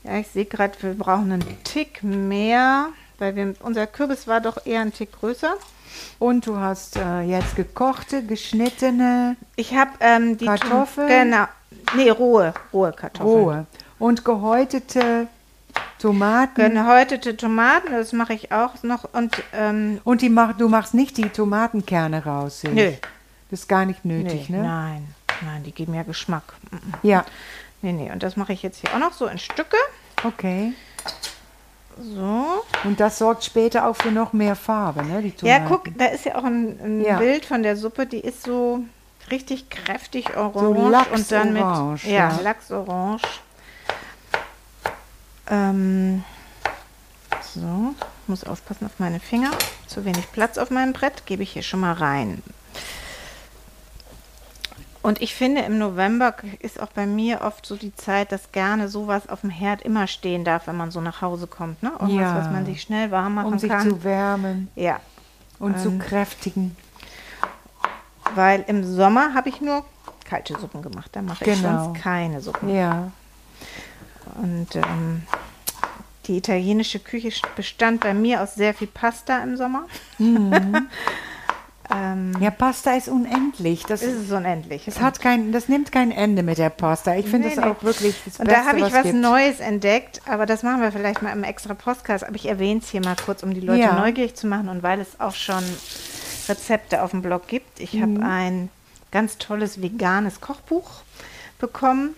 Ja, 0.05 0.19
ich 0.19 0.29
sehe 0.29 0.45
gerade, 0.45 0.75
wir 0.81 0.95
brauchen 0.95 1.33
einen 1.33 1.65
Tick 1.65 2.03
mehr, 2.05 2.91
weil 3.19 3.35
wir, 3.35 3.55
unser 3.61 3.87
Kürbis 3.89 4.27
war 4.29 4.41
doch 4.41 4.65
eher 4.65 4.83
ein 4.83 4.93
Tick 4.93 5.13
größer. 5.19 5.55
Und 6.19 6.47
du 6.47 6.57
hast 6.57 6.97
äh, 6.97 7.23
jetzt 7.23 7.57
gekochte, 7.57 8.23
geschnittene, 8.25 9.37
Ich 9.57 9.75
habe 9.75 9.91
ähm, 10.01 10.37
die 10.37 10.47
Kartoffeln? 10.47 11.09
Genau. 11.09 11.45
Nee, 11.97 12.11
rohe, 12.11 12.55
rohe 12.73 12.93
Kartoffeln. 12.93 13.45
rohe 13.45 13.67
und 13.99 14.25
gehäutete 14.25 15.27
Tomaten. 15.99 16.75
Gehäutete 16.75 17.37
Tomaten, 17.37 17.93
das 17.93 18.13
mache 18.13 18.33
ich 18.35 18.53
auch 18.53 18.83
noch. 18.83 19.05
Und 19.13 19.43
ähm, 19.53 20.01
Und 20.05 20.23
die 20.23 20.29
mach, 20.29 20.57
du 20.57 20.69
machst 20.69 20.95
nicht 20.95 21.17
die 21.17 21.29
Tomatenkerne 21.29 22.25
raus. 22.25 22.63
Nö. 22.65 22.93
Das 23.51 23.61
ist 23.61 23.69
gar 23.69 23.85
nicht 23.85 24.05
nötig, 24.05 24.49
nee, 24.49 24.57
ne? 24.59 24.63
nein, 24.63 25.15
nein, 25.45 25.63
die 25.65 25.73
geben 25.73 25.95
ja 25.95 26.05
Geschmack. 26.05 26.55
Mm, 26.71 26.77
mm. 26.77 26.95
Ja, 27.03 27.25
Nee, 27.83 27.93
nee, 27.93 28.11
und 28.13 28.23
das 28.23 28.37
mache 28.37 28.53
ich 28.53 28.63
jetzt 28.63 28.81
hier 28.81 28.95
auch 28.95 28.99
noch 28.99 29.13
so 29.15 29.27
in 29.27 29.39
Stücke. 29.39 29.77
okay. 30.25 30.75
So. 31.99 32.63
Und 32.85 33.01
das 33.01 33.19
sorgt 33.19 33.45
später 33.45 33.87
auch 33.87 33.97
für 33.97 34.11
noch 34.11 34.33
mehr 34.33 34.57
Farbe, 34.57 35.05
ne? 35.05 35.23
Die 35.23 35.47
Ja, 35.47 35.61
guck, 35.61 35.85
da 35.99 36.07
ist 36.07 36.25
ja 36.25 36.37
auch 36.37 36.45
ein, 36.45 36.79
ein 36.83 37.01
Ja. 37.03 37.19
Bild 37.19 37.45
von 37.45 37.63
der 37.63 37.77
Suppe, 37.77 38.07
die 38.07 38.21
ist 38.21 38.43
so 38.43 38.81
richtig 39.31 39.71
kräftig 39.71 40.37
orange 40.37 41.05
So 41.07 41.15
und 41.15 41.33
dann 41.33 41.53
mit 41.53 41.63
Lachsorange, 41.63 42.01
ja, 42.05 42.11
ja. 42.11 42.41
Lachsorange. 42.43 43.21
Ähm, 45.49 46.25
so, 47.55 47.95
muss 48.27 48.45
aufpassen 48.45 48.87
auf 48.87 48.99
meine 48.99 49.21
Finger. 49.21 49.51
Zu 49.87 50.05
wenig 50.05 50.31
Platz 50.33 50.59
auf 50.59 50.71
meinem 50.71 50.93
Brett, 50.93 51.27
gebe 51.27 51.43
ich 51.43 51.53
hier 51.53 51.63
schon 51.63 51.81
mal 51.81 51.93
rein. 51.93 52.43
Und 55.03 55.23
ich 55.23 55.35
finde, 55.35 55.63
im 55.63 55.79
November 55.79 56.35
ist 56.59 56.79
auch 56.81 56.89
bei 56.89 57.07
mir 57.07 57.41
oft 57.41 57.65
so 57.65 57.77
die 57.77 57.95
Zeit, 57.95 58.33
dass 58.33 58.53
gerne 58.53 58.89
sowas 58.89 59.29
auf 59.31 59.41
dem 59.41 59.49
Herd 59.51 59.81
immer 59.83 60.07
stehen 60.07 60.45
darf, 60.45 60.67
wenn 60.67 60.77
man 60.77 60.91
so 60.91 61.01
nach 61.01 61.23
Hause 61.23 61.47
kommt. 61.47 61.83
Ne? 61.83 61.91
Irgendwas, 62.01 62.15
Ja. 62.17 62.37
was 62.37 62.51
man 62.53 62.67
sich 62.67 62.83
schnell 62.83 63.11
warm 63.11 63.35
machen 63.37 63.53
um 63.55 63.59
sich 63.59 63.71
kann. 63.71 63.89
zu 63.89 64.05
wärmen 64.05 64.69
ja, 64.77 65.01
und 65.59 65.79
zu 65.79 65.89
Ähm. 65.89 65.99
kräftigen. 66.01 66.77
Weil 68.35 68.63
im 68.69 68.85
Sommer 68.85 69.33
habe 69.35 69.49
ich 69.49 69.61
nur 69.63 69.85
kalte 70.29 70.59
Suppen 70.61 70.83
gemacht. 70.83 71.09
Da 71.13 71.23
mache 71.23 71.45
ich 71.45 71.61
Genau. 71.61 71.85
sonst 71.87 72.01
keine 72.03 72.41
Suppen. 72.43 72.69
Ja. 72.69 73.11
Und 74.37 74.77
ähm, 74.77 75.23
die 76.27 76.37
italienische 76.37 77.01
Küche 77.01 77.31
bestand 77.57 78.01
bei 78.03 78.13
mir 78.15 78.43
aus 78.43 78.55
sehr 78.55 78.75
viel 78.75 78.87
Pasta 78.87 79.39
im 79.43 79.57
Sommer. 79.57 79.85
ähm, 81.95 82.33
ja, 82.41 82.51
Pasta 82.51 82.93
ist 82.95 83.09
unendlich. 83.09 83.85
Das, 83.85 84.03
ist 84.03 84.27
es 84.27 84.31
unendlich. 84.33 84.85
das, 84.85 85.01
hat 85.01 85.21
kein, 85.21 85.53
das 85.53 85.69
nimmt 85.69 85.91
kein 85.93 86.11
Ende 86.11 86.43
mit 86.43 86.59
der 86.59 86.71
Pasta. 86.71 87.17
Ich 87.17 87.27
finde 87.27 87.49
Nee, 87.49 87.55
das 87.57 87.65
nee. 87.65 87.71
auch 87.71 87.83
wirklich 87.83 88.15
das 88.25 88.39
und 88.39 88.47
Beste, 88.47 88.61
da 88.63 88.67
habe 88.69 88.79
ich 88.79 88.85
was 88.93 89.05
was. 89.07 89.13
Neues 89.13 89.61
entdeckt, 89.61 90.21
aber 90.27 90.47
das 90.47 90.63
machen 90.63 90.81
wir 90.83 90.93
vielleicht 90.93 91.23
mal 91.23 91.33
im 91.33 91.43
extra 91.45 91.75
Podcast. 91.75 92.25
Aber 92.25 92.37
ich 92.37 92.47
erwähne 92.49 92.81
es 92.81 92.91
hier 92.91 93.01
mal 93.03 93.17
kurz, 93.25 93.43
um 93.43 93.53
die 93.55 93.61
Leute 93.61 93.81
Ja. 93.83 93.99
neugierig 93.99 94.35
zu 94.37 94.47
machen 94.47 94.69
und 94.69 94.83
weil 94.83 95.01
es 95.01 95.19
auch 95.21 95.35
schon 95.35 95.63
Rezepte 96.49 97.03
auf 97.03 97.11
dem 97.11 97.23
Blog 97.23 97.47
gibt. 97.49 97.81
Ich 97.81 97.95
Mhm. 97.95 98.03
habe 98.23 98.33
ein 98.33 98.69
ganz 99.11 99.39
tolles 99.39 99.83
veganes 99.83 100.41
Kochbuch 100.41 101.03
bekommen. 101.59 102.15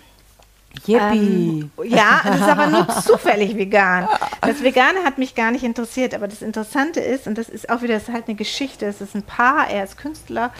Yippie. 0.86 0.98
Ähm, 0.98 1.70
ja, 1.84 2.22
es 2.24 2.36
ist 2.36 2.48
aber 2.48 2.66
nur 2.66 2.88
zufällig 3.02 3.56
vegan. 3.56 4.08
Das 4.40 4.62
Vegane 4.62 5.04
hat 5.04 5.18
mich 5.18 5.34
gar 5.34 5.50
nicht 5.50 5.64
interessiert, 5.64 6.14
aber 6.14 6.28
das 6.28 6.42
Interessante 6.42 7.00
ist, 7.00 7.26
und 7.26 7.38
das 7.38 7.48
ist 7.48 7.70
auch 7.70 7.82
wieder, 7.82 7.94
das 7.94 8.04
ist 8.04 8.14
halt 8.14 8.28
eine 8.28 8.36
Geschichte, 8.36 8.86
es 8.86 9.00
ist 9.00 9.14
ein 9.14 9.22
Paar, 9.22 9.68
er 9.68 9.84
ist 9.84 9.96
Künstler, 9.96 10.50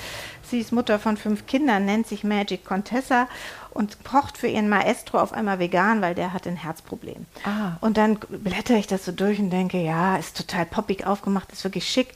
sie 0.43 0.61
ist 0.61 0.73
Mutter 0.73 0.99
von 0.99 1.17
fünf 1.17 1.47
Kindern, 1.47 1.87
nennt 1.87 2.07
sich 2.07 2.25
Magic 2.25 2.65
Contessa 2.65 3.27
und 3.71 4.05
kocht 4.05 4.37
für 4.37 4.49
ihren 4.49 4.69
Maestro 4.69 5.19
auf 5.19 5.33
einmal 5.33 5.59
vegan, 5.59 6.03
weil 6.03 6.15
der 6.15 6.33
hat 6.33 6.47
ein 6.47 6.57
Herzproblem. 6.57 7.27
Ah. 7.45 7.77
Und 7.81 7.97
dann 7.97 8.19
blätter 8.29 8.75
ich 8.75 8.87
das 8.87 9.05
so 9.05 9.13
durch 9.13 9.39
und 9.39 9.51
denke, 9.51 9.79
ja, 9.79 10.17
ist 10.17 10.37
total 10.37 10.67
poppig 10.67 11.07
aufgemacht, 11.07 11.51
ist 11.53 11.65
wirklich 11.65 11.89
schick. 11.89 12.09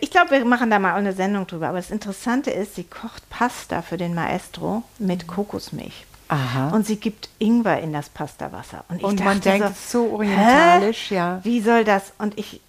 Ich 0.00 0.10
glaube, 0.10 0.30
wir 0.32 0.44
machen 0.44 0.70
da 0.70 0.78
mal 0.78 0.94
eine 0.94 1.12
Sendung 1.12 1.46
drüber. 1.46 1.68
Aber 1.68 1.78
das 1.78 1.90
Interessante 1.90 2.50
ist, 2.50 2.74
sie 2.74 2.84
kocht 2.84 3.28
Pasta 3.30 3.82
für 3.82 3.96
den 3.96 4.14
Maestro 4.14 4.82
mit 4.98 5.26
Kokosmilch. 5.26 6.07
Aha. 6.28 6.70
Und 6.70 6.86
sie 6.86 6.96
gibt 6.96 7.28
Ingwer 7.38 7.80
in 7.80 7.92
das 7.92 8.08
Pastawasser. 8.08 8.84
Und, 8.88 8.98
ich 8.98 9.04
Und 9.04 9.24
man 9.24 9.40
denkt, 9.40 9.76
so 9.76 10.12
orientalisch, 10.12 11.10
Hä? 11.10 11.14
ja. 11.14 11.40
Wie 11.42 11.60
soll 11.60 11.84
das? 11.84 12.12
Und 12.18 12.38
ich 12.38 12.60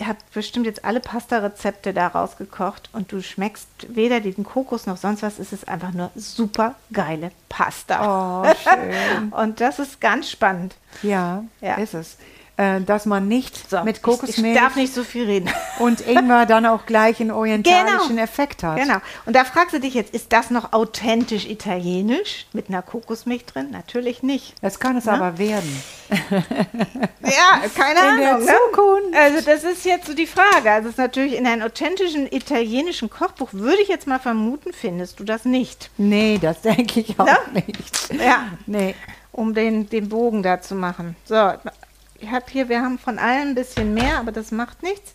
habe 0.00 0.18
bestimmt 0.34 0.66
jetzt 0.66 0.84
alle 0.84 1.00
Pasta-Rezepte 1.00 1.92
da 1.94 2.08
rausgekocht 2.08 2.90
und 2.92 3.12
du 3.12 3.22
schmeckst 3.22 3.68
weder 3.88 4.20
den 4.20 4.44
Kokos 4.44 4.86
noch 4.86 4.96
sonst 4.96 5.22
was. 5.22 5.38
Es 5.38 5.52
ist 5.52 5.68
einfach 5.68 5.92
nur 5.92 6.10
super 6.14 6.74
geile 6.92 7.30
Pasta. 7.48 8.42
Oh, 8.44 8.54
schön. 8.62 9.32
und 9.32 9.60
das 9.60 9.78
ist 9.78 10.00
ganz 10.00 10.30
spannend. 10.30 10.74
Ja, 11.02 11.44
Ja. 11.60 11.74
ist 11.76 11.94
es. 11.94 12.16
Äh, 12.58 12.82
dass 12.82 13.06
man 13.06 13.28
nicht 13.28 13.70
So, 13.70 13.82
mit 13.82 14.02
Kokosmilch 14.02 14.54
ich 14.54 14.60
darf 14.60 14.76
nicht 14.76 14.92
so 14.92 15.04
viel 15.04 15.24
reden. 15.24 15.48
und 15.78 16.06
Ingwer 16.06 16.44
dann 16.44 16.66
auch 16.66 16.84
gleich 16.84 17.18
einen 17.18 17.30
orientalischen 17.42 18.08
Genau. 18.10 18.22
Effekt 18.22 18.62
hat. 18.62 18.76
Genau. 18.78 18.96
Und 19.24 19.34
da 19.34 19.44
fragst 19.44 19.74
du 19.74 19.80
dich 19.80 19.94
jetzt, 19.94 20.14
ist 20.14 20.34
das 20.34 20.50
noch 20.50 20.74
authentisch 20.74 21.46
italienisch 21.46 22.44
mit 22.52 22.68
einer 22.68 22.82
Kokosmilch 22.82 23.46
drin? 23.46 23.70
Natürlich 23.70 24.22
nicht. 24.22 24.52
Das 24.60 24.78
kann 24.78 24.98
es 24.98 25.08
aber 25.08 25.38
werden. 25.38 25.82
Ja, 27.22 27.62
keine 27.74 28.00
In 28.16 28.20
der 28.20 28.34
Ahnung. 28.34 28.44
Ne? 28.46 28.52
Zukunft. 28.70 29.16
Also 29.16 29.40
das 29.50 29.64
ist 29.64 29.84
jetzt 29.84 30.06
so 30.06 30.14
die 30.14 30.26
Frage. 30.26 30.70
Also 30.70 30.88
es 30.88 30.94
ist 30.94 30.98
natürlich 30.98 31.34
in 31.36 31.46
einem 31.46 31.62
authentischen 31.62 32.26
italienischen 32.30 33.08
Kochbuch, 33.10 33.48
würde 33.52 33.80
ich 33.80 33.88
jetzt 33.88 34.06
mal 34.06 34.18
vermuten, 34.18 34.72
findest 34.72 35.20
du 35.20 35.24
das 35.24 35.44
nicht. 35.44 35.90
Nee, 35.96 36.38
das 36.40 36.60
denke 36.62 37.00
ich 37.00 37.18
auch 37.18 37.24
Ne? 37.26 37.36
nicht. 37.66 38.12
Ja. 38.22 38.46
Nee. 38.66 38.94
Um 39.30 39.54
den, 39.54 39.88
den 39.88 40.08
Bogen 40.10 40.42
da 40.42 40.60
zu 40.60 40.74
machen. 40.74 41.16
So, 41.24 41.52
ich 42.22 42.30
habe 42.30 42.44
hier, 42.50 42.68
wir 42.68 42.80
haben 42.80 42.98
von 42.98 43.18
allem 43.18 43.48
ein 43.50 43.54
bisschen 43.54 43.92
mehr, 43.94 44.18
aber 44.18 44.32
das 44.32 44.50
macht 44.50 44.82
nichts. 44.82 45.12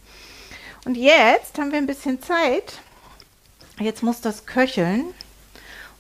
Und 0.86 0.96
jetzt 0.96 1.58
haben 1.58 1.72
wir 1.72 1.78
ein 1.80 1.88
bisschen 1.88 2.22
Zeit. 2.22 2.80
Jetzt 3.80 4.04
muss 4.04 4.22
das 4.22 4.46
köcheln. 4.46 5.02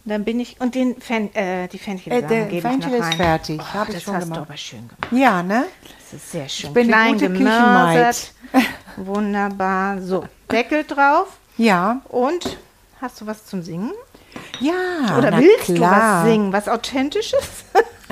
Und 0.05 0.11
dann 0.11 0.23
bin 0.23 0.39
ich, 0.39 0.59
und 0.61 0.73
den 0.75 0.99
Fen, 1.01 1.33
äh, 1.35 1.67
die 1.67 1.77
Äh, 1.77 1.79
Fenchelsamen 1.79 2.29
der 2.29 2.45
gebe 2.45 2.61
Fenchel 2.67 2.93
ich 2.93 2.99
noch 2.99 3.05
ist 3.05 3.11
rein. 3.11 3.17
fertig. 3.17 3.59
Oh, 3.61 3.73
Habe 3.73 3.89
ich 3.89 3.95
das 3.95 4.03
schon 4.03 4.15
hast 4.15 4.23
du 4.23 4.29
gemacht. 4.29 4.47
aber 4.49 4.57
schön 4.57 4.87
gemacht. 4.87 5.11
Ja, 5.11 5.43
ne? 5.43 5.65
Das 5.83 6.13
ist 6.13 6.31
sehr 6.31 6.47
schön. 6.47 6.69
Ich 6.69 6.73
bin 6.73 6.93
eine 6.93 7.17
Klein 7.17 7.31
gute 7.31 7.33
gemörsert. 7.33 8.33
Wunderbar. 8.95 10.01
So, 10.01 10.25
Deckel 10.51 10.83
drauf. 10.85 11.37
Ja. 11.57 12.01
Und 12.09 12.57
hast 13.01 13.19
du 13.21 13.27
was 13.27 13.45
zum 13.45 13.61
Singen? 13.63 13.91
Ja. 14.59 15.17
Oder 15.17 15.37
willst 15.37 15.75
klar. 15.75 15.75
du 15.75 15.81
was 15.81 16.31
singen, 16.31 16.53
was 16.53 16.67
Authentisches? 16.69 17.65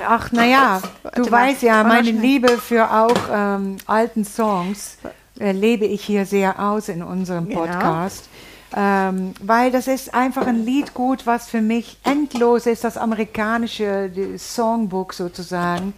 Ach, 0.07 0.31
naja, 0.31 0.81
du 1.15 1.23
mal, 1.23 1.31
weißt 1.31 1.61
ja, 1.61 1.83
meine. 1.83 2.11
Liebe 2.11 2.49
für 2.57 2.91
auch 2.91 3.15
ähm, 3.31 3.77
alten 3.85 4.25
Songs 4.25 4.97
äh, 5.39 5.51
lebe 5.51 5.85
ich 5.85 6.03
hier 6.03 6.25
sehr 6.25 6.59
aus 6.59 6.89
in 6.89 7.01
unserem 7.01 7.47
Genau. 7.47 7.61
Podcast. 7.61 8.29
Ähm, 8.75 9.33
weil 9.41 9.71
das 9.71 9.87
ist 9.87 10.13
einfach 10.13 10.47
ein 10.47 10.65
Liedgut, 10.65 11.25
was 11.25 11.47
für 11.47 11.61
mich 11.61 11.97
endlos 12.03 12.65
ist, 12.65 12.83
das 12.83 12.97
amerikanische 12.97 14.11
Songbook 14.37 15.13
sozusagen. 15.13 15.93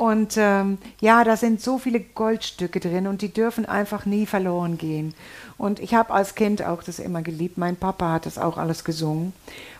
Und 0.00 0.38
ähm, 0.38 0.78
ja, 1.02 1.24
da 1.24 1.36
sind 1.36 1.60
so 1.60 1.76
viele 1.76 2.00
Goldstücke 2.00 2.80
drin 2.80 3.06
und 3.06 3.20
die 3.20 3.34
dürfen 3.34 3.66
einfach 3.66 4.06
nie 4.06 4.24
verloren 4.24 4.78
gehen. 4.78 5.12
Und 5.58 5.78
ich 5.78 5.92
habe 5.94 6.14
als 6.14 6.34
Kind 6.34 6.64
auch 6.64 6.82
das 6.82 6.98
immer 6.98 7.20
geliebt. 7.20 7.58
Mein 7.58 7.76
Papa 7.76 8.12
hat 8.12 8.24
das 8.24 8.38
auch 8.38 8.56
alles 8.56 8.82
gesungen. 8.84 9.34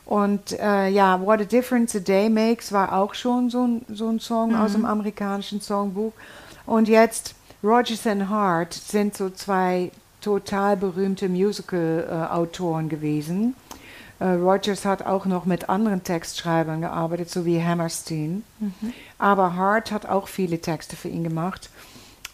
Und 0.05 0.53
äh, 0.61 0.89
ja, 0.89 1.23
What 1.23 1.41
a 1.41 1.45
Difference 1.45 1.97
a 1.97 2.01
Day 2.01 2.29
Makes 2.29 2.71
war 2.71 2.93
auch 2.93 3.15
schon 3.15 3.49
so 3.49 3.67
ein, 3.67 3.87
so 3.89 4.11
ein 4.11 4.21
Song 4.21 4.55
aus 4.55 4.73
dem 4.73 4.85
amerikanischen 4.85 5.63
Songbuch. 5.63 6.13
Und 6.67 6.87
jetzt 6.87 7.35
Rogers 7.65 8.07
and 8.07 8.29
Hart 8.29 8.75
sind 8.75 9.17
so 9.17 9.31
zwei 9.31 9.91
total 10.21 10.77
berühmte 10.77 11.31
Musical-Autoren 11.31 12.91
gewesen. 12.91 13.55
Äh, 14.21 14.27
Rogers 14.27 14.85
hat 14.85 15.05
auch 15.07 15.25
noch 15.25 15.47
mit 15.47 15.69
anderen 15.69 16.05
Textschreibern 16.05 16.83
gearbeitet, 16.83 17.31
so 17.31 17.45
wie 17.47 17.63
Hammerstein. 17.63 18.45
Aber 19.19 19.57
Hart 19.57 19.91
hat 19.91 20.07
auch 20.07 20.29
viele 20.29 20.61
Texte 20.61 20.95
für 20.95 21.09
ihn 21.09 21.25
gemacht. 21.25 21.71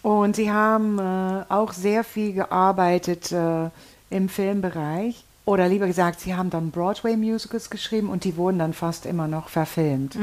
Und 0.03 0.35
sie 0.35 0.51
haben 0.51 0.99
äh, 0.99 1.43
auch 1.49 1.73
sehr 1.73 2.03
viel 2.03 2.33
gearbeitet 2.33 3.31
äh, 3.31 3.69
im 4.09 4.29
Filmbereich. 4.29 5.23
Oder 5.45 5.69
lieber 5.69 5.87
gesagt, 5.87 6.19
sie 6.19 6.35
haben 6.35 6.49
dann 6.49 6.71
Broadway-Musicals 6.71 7.69
geschrieben 7.69 8.09
und 8.09 8.25
die 8.25 8.35
wurden 8.35 8.59
dann 8.59 8.73
fast 8.73 9.05
immer 9.05 9.29
noch 9.29 9.47
verfilmt. 9.47 10.17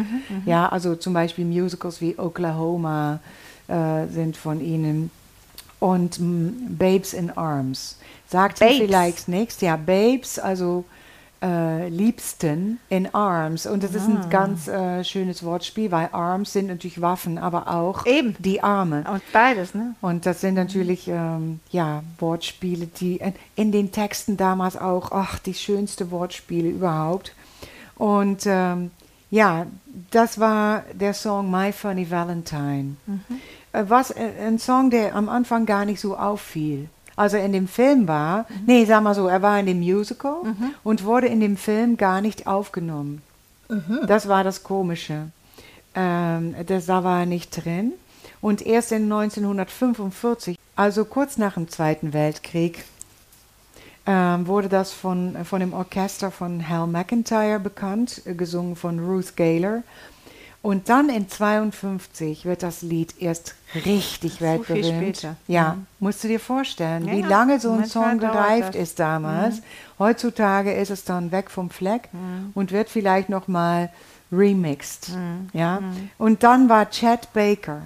ja, 0.44 0.68
also 0.68 0.96
zum 0.96 1.14
Beispiel 1.14 1.46
Musicals 1.46 2.02
wie 2.02 2.18
Oklahoma 2.18 3.20
äh, 3.68 4.06
sind 4.08 4.36
von 4.36 4.60
ihnen. 4.60 5.10
Und 5.80 6.20
mm, 6.20 6.76
Babes 6.76 7.14
in 7.14 7.30
Arms. 7.30 7.96
Sagt 8.28 8.58
Babes. 8.58 8.76
vielleicht 8.76 9.28
nichts? 9.28 9.62
Ja, 9.62 9.76
Babes, 9.76 10.38
also 10.38 10.84
äh, 11.44 11.88
Liebsten 11.90 12.78
in 12.88 13.14
Arms. 13.14 13.66
Und 13.66 13.82
das 13.84 13.94
ist 13.94 14.08
Ah. 14.08 14.22
ein 14.22 14.30
ganz 14.30 14.66
äh, 14.66 15.04
schönes 15.04 15.44
Wortspiel, 15.44 15.90
weil 15.90 16.08
Arms 16.12 16.54
sind 16.54 16.68
natürlich 16.68 17.00
Waffen, 17.02 17.36
aber 17.36 17.68
auch 17.74 18.06
Eben. 18.06 18.34
die 18.38 18.62
Arme. 18.62 19.04
Und 19.12 19.22
beides, 19.32 19.74
ne? 19.74 19.94
Und 20.00 20.24
das 20.24 20.40
sind 20.40 20.54
natürlich 20.54 21.06
ähm, 21.08 21.60
ja, 21.70 22.02
Wortspiele, 22.18 22.86
die 22.86 23.16
in- 23.18 23.34
in 23.56 23.72
den 23.72 23.92
Texten 23.92 24.36
damals 24.38 24.76
auch, 24.76 25.12
ach, 25.12 25.38
die 25.38 25.54
schönste 25.54 26.10
Wortspiele 26.10 26.68
überhaupt. 26.70 27.34
Und 27.96 28.44
ähm, 28.46 28.90
ja, 29.30 29.66
das 30.10 30.38
war 30.40 30.84
der 30.92 31.12
Song 31.14 31.50
My 31.50 31.72
Funny 31.72 32.10
Valentine. 32.10 32.96
Äh, 33.72 33.84
Was 33.88 34.10
äh, 34.10 34.30
ein 34.40 34.58
Song, 34.58 34.90
der 34.90 35.14
am 35.14 35.28
Anfang 35.28 35.66
gar 35.66 35.84
nicht 35.84 36.00
so 36.00 36.16
auffiel. 36.16 36.88
Also 37.16 37.36
in 37.36 37.52
dem 37.52 37.68
Film 37.68 38.08
war, 38.08 38.46
nee, 38.66 38.84
sag 38.84 39.02
mal 39.02 39.14
so, 39.14 39.28
er 39.28 39.42
war 39.42 39.58
in 39.60 39.66
dem 39.66 39.80
Musical 39.80 40.36
und 40.82 41.04
wurde 41.04 41.28
in 41.28 41.40
dem 41.40 41.56
Film 41.56 41.96
gar 41.96 42.20
nicht 42.20 42.46
aufgenommen. 42.46 43.22
Das 44.06 44.28
war 44.28 44.44
das 44.44 44.62
Komische. 44.62 45.28
Ähm, 45.94 46.54
das, 46.66 46.86
da 46.86 47.04
war 47.04 47.20
er 47.20 47.26
nicht 47.26 47.64
drin. 47.64 47.92
Und 48.40 48.66
erst 48.66 48.92
in 48.92 49.04
1945, 49.04 50.58
also 50.76 51.04
kurz 51.04 51.38
nach 51.38 51.54
dem 51.54 51.68
Zweiten 51.68 52.12
Weltkrieg, 52.12 52.84
ähm, 54.06 54.46
wurde 54.46 54.68
das 54.68 54.92
von, 54.92 55.34
von 55.44 55.60
dem 55.60 55.72
Orchester 55.72 56.30
von 56.30 56.68
Hal 56.68 56.86
McIntyre 56.86 57.58
bekannt, 57.58 58.20
äh, 58.26 58.34
gesungen 58.34 58.76
von 58.76 58.98
Ruth 58.98 59.34
Gaylor. 59.36 59.82
Und 60.64 60.88
dann 60.88 61.10
in 61.10 61.28
52 61.28 62.46
wird 62.46 62.62
das 62.62 62.80
Lied 62.80 63.20
erst 63.20 63.54
richtig 63.84 64.36
So 64.38 64.40
weltberühmt. 64.40 65.26
Ja, 65.46 65.76
musst 66.00 66.24
du 66.24 66.28
dir 66.28 66.40
vorstellen, 66.40 67.06
Ja, 67.06 67.12
wie 67.12 67.20
lange 67.20 67.60
so 67.60 67.70
ein 67.70 67.84
Song 67.84 68.18
gereift 68.18 68.74
ist 68.74 68.98
damals. 68.98 69.60
Heutzutage 69.98 70.72
ist 70.72 70.88
es 70.88 71.04
dann 71.04 71.32
weg 71.32 71.50
vom 71.50 71.68
Fleck 71.68 72.08
und 72.54 72.72
wird 72.72 72.88
vielleicht 72.88 73.28
noch 73.28 73.46
mal 73.46 73.90
remixed. 74.32 75.10
Ja? 75.52 75.80
Und 76.16 76.42
dann 76.42 76.70
war 76.70 76.88
Chad 76.88 77.30
Baker. 77.34 77.82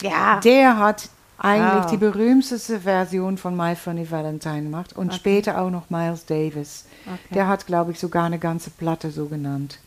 Ja. 0.00 0.40
Der 0.40 0.78
hat 0.78 1.10
eigentlich 1.36 1.84
Wow. 1.84 1.90
die 1.90 1.96
berühmteste 1.98 2.80
Version 2.80 3.36
von 3.36 3.54
My 3.54 3.76
Funny 3.76 4.10
Valentine 4.10 4.62
gemacht 4.62 4.96
und 4.96 5.12
später 5.12 5.60
auch 5.60 5.68
noch 5.68 5.90
Miles 5.90 6.24
Davis. 6.24 6.86
Okay. 7.04 7.34
Der 7.34 7.46
hat, 7.48 7.66
glaube 7.66 7.92
ich, 7.92 8.00
sogar 8.00 8.24
eine 8.24 8.38
ganze 8.38 8.70
Platte 8.70 9.10
so 9.10 9.26
genannt. 9.26 9.78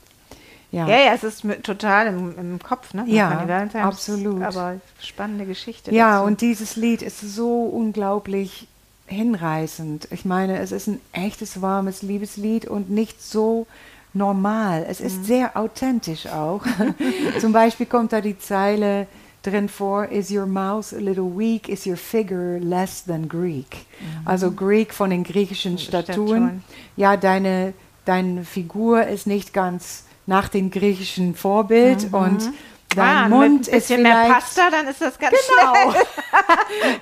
Ja, 0.75 0.87
Ja, 0.87 0.97
ja, 1.05 1.13
es 1.13 1.23
ist 1.23 1.43
mit, 1.43 1.63
total 1.63 2.07
im, 2.07 2.37
im 2.37 2.59
Kopf, 2.59 2.93
ne? 2.93 3.03
Ja, 3.07 3.45
absolut. 3.81 4.41
Aber 4.43 4.75
spannende 5.01 5.45
Geschichte. 5.45 5.93
ja 5.93 6.17
dazu. 6.17 6.27
und 6.27 6.41
dieses 6.41 6.75
Lied 6.75 7.01
ist 7.01 7.21
so 7.21 7.63
unglaublich 7.63 8.67
hinreißend. 9.07 10.07
Ich 10.11 10.25
meine, 10.25 10.59
es 10.59 10.71
ist 10.71 10.87
ein 10.87 10.99
echtes, 11.13 11.61
warmes 11.61 12.01
Liebeslied 12.01 12.65
und 12.67 12.89
nicht 12.89 13.21
so 13.21 13.67
normal. 14.13 14.85
Es 14.89 14.99
Mhm. 14.99 15.05
ist 15.05 15.25
sehr 15.25 15.57
authentisch 15.57 16.27
auch. 16.27 16.61
Zum 17.39 17.51
Beispiel 17.53 17.85
kommt 17.85 18.13
da 18.13 18.21
die 18.21 18.37
Zeile 18.37 19.07
drin 19.43 19.69
vor, 19.69 20.05
is 20.09 20.31
your 20.31 20.45
mouth 20.47 20.91
a 20.93 20.97
little 20.99 21.37
weak, 21.37 21.69
is 21.69 21.85
your 21.85 21.97
figure 21.97 22.57
less 22.59 23.03
than 23.05 23.29
Greek. 23.29 23.85
Also 24.25 24.51
Greek 24.51 24.93
von 24.93 25.09
den 25.11 25.23
griechischen 25.23 25.77
Statuen. 25.77 26.27
Statuen. 26.27 26.63
Ja, 26.95 27.15
deine, 27.15 27.73
deine 28.05 28.43
Figur 28.43 29.05
ist 29.05 29.27
nicht 29.27 29.53
ganz 29.53 30.05
nach 30.25 30.49
dem 30.49 30.71
griechischen 30.71 31.35
Vorbild 31.35 32.11
und 32.11 32.51
dein 32.95 33.15
ah, 33.25 33.27
Mund 33.29 33.59
mit 33.61 33.69
ein 33.69 33.77
ist 33.77 33.87
bisschen 33.87 34.03
mehr 34.03 34.13
vielleicht 34.23 34.33
Pasta, 34.33 34.69
dann 34.71 34.87
ist 34.87 35.01
das 35.01 35.19
ganz 35.19 35.35
Genau. 35.59 35.91
schnell. 35.91 36.03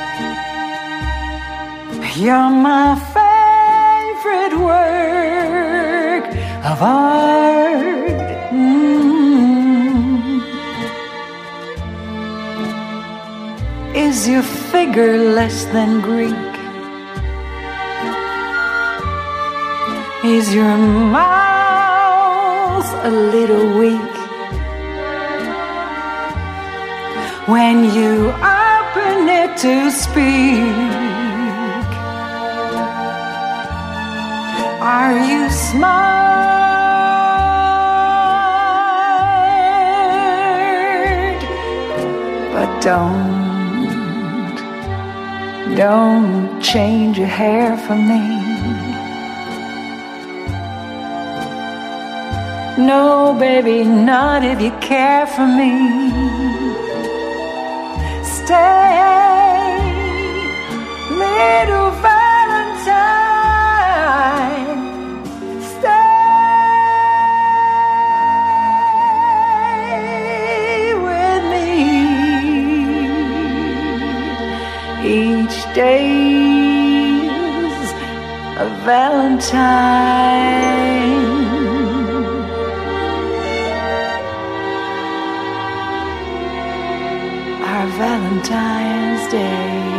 you're 2.17 2.49
my 2.49 2.95
favorite 3.13 4.57
work 4.57 6.25
of 6.63 6.81
art. 6.81 7.75
Mm. 8.51 10.41
Is 13.93 14.29
your 14.29 14.43
figure 14.43 15.17
less 15.17 15.65
than 15.65 15.99
Greek? 15.99 16.54
Is 20.25 20.55
your 20.55 20.75
mouth 20.75 22.89
a 23.05 23.11
little 23.11 23.77
weak? 23.77 24.15
When 27.47 27.93
you 27.93 28.33
open 28.33 29.29
it 29.29 29.55
to 29.57 29.91
speak, 29.91 30.65
are 34.81 35.15
you 35.29 35.47
smart? 35.51 36.15
But 42.51 42.81
don't, 42.81 44.55
don't 45.75 46.59
change 46.63 47.19
your 47.19 47.27
hair 47.27 47.77
for 47.77 47.95
me. 47.95 48.34
No, 52.77 53.33
baby, 53.39 53.85
not 53.85 54.43
if 54.43 54.59
you 54.61 54.71
care 54.81 55.25
for 55.25 55.47
me. 55.47 56.11
Stay, 58.21 59.77
little 61.09 61.91
Valentine. 62.03 62.75
Stay 65.61 66.13
with 71.07 71.43
me. 71.53 71.79
Each 75.07 75.63
day's 75.73 76.75
a 78.59 78.67
Valentine. 78.83 80.25
Valentine's 87.97 89.31
Day. 89.31 89.95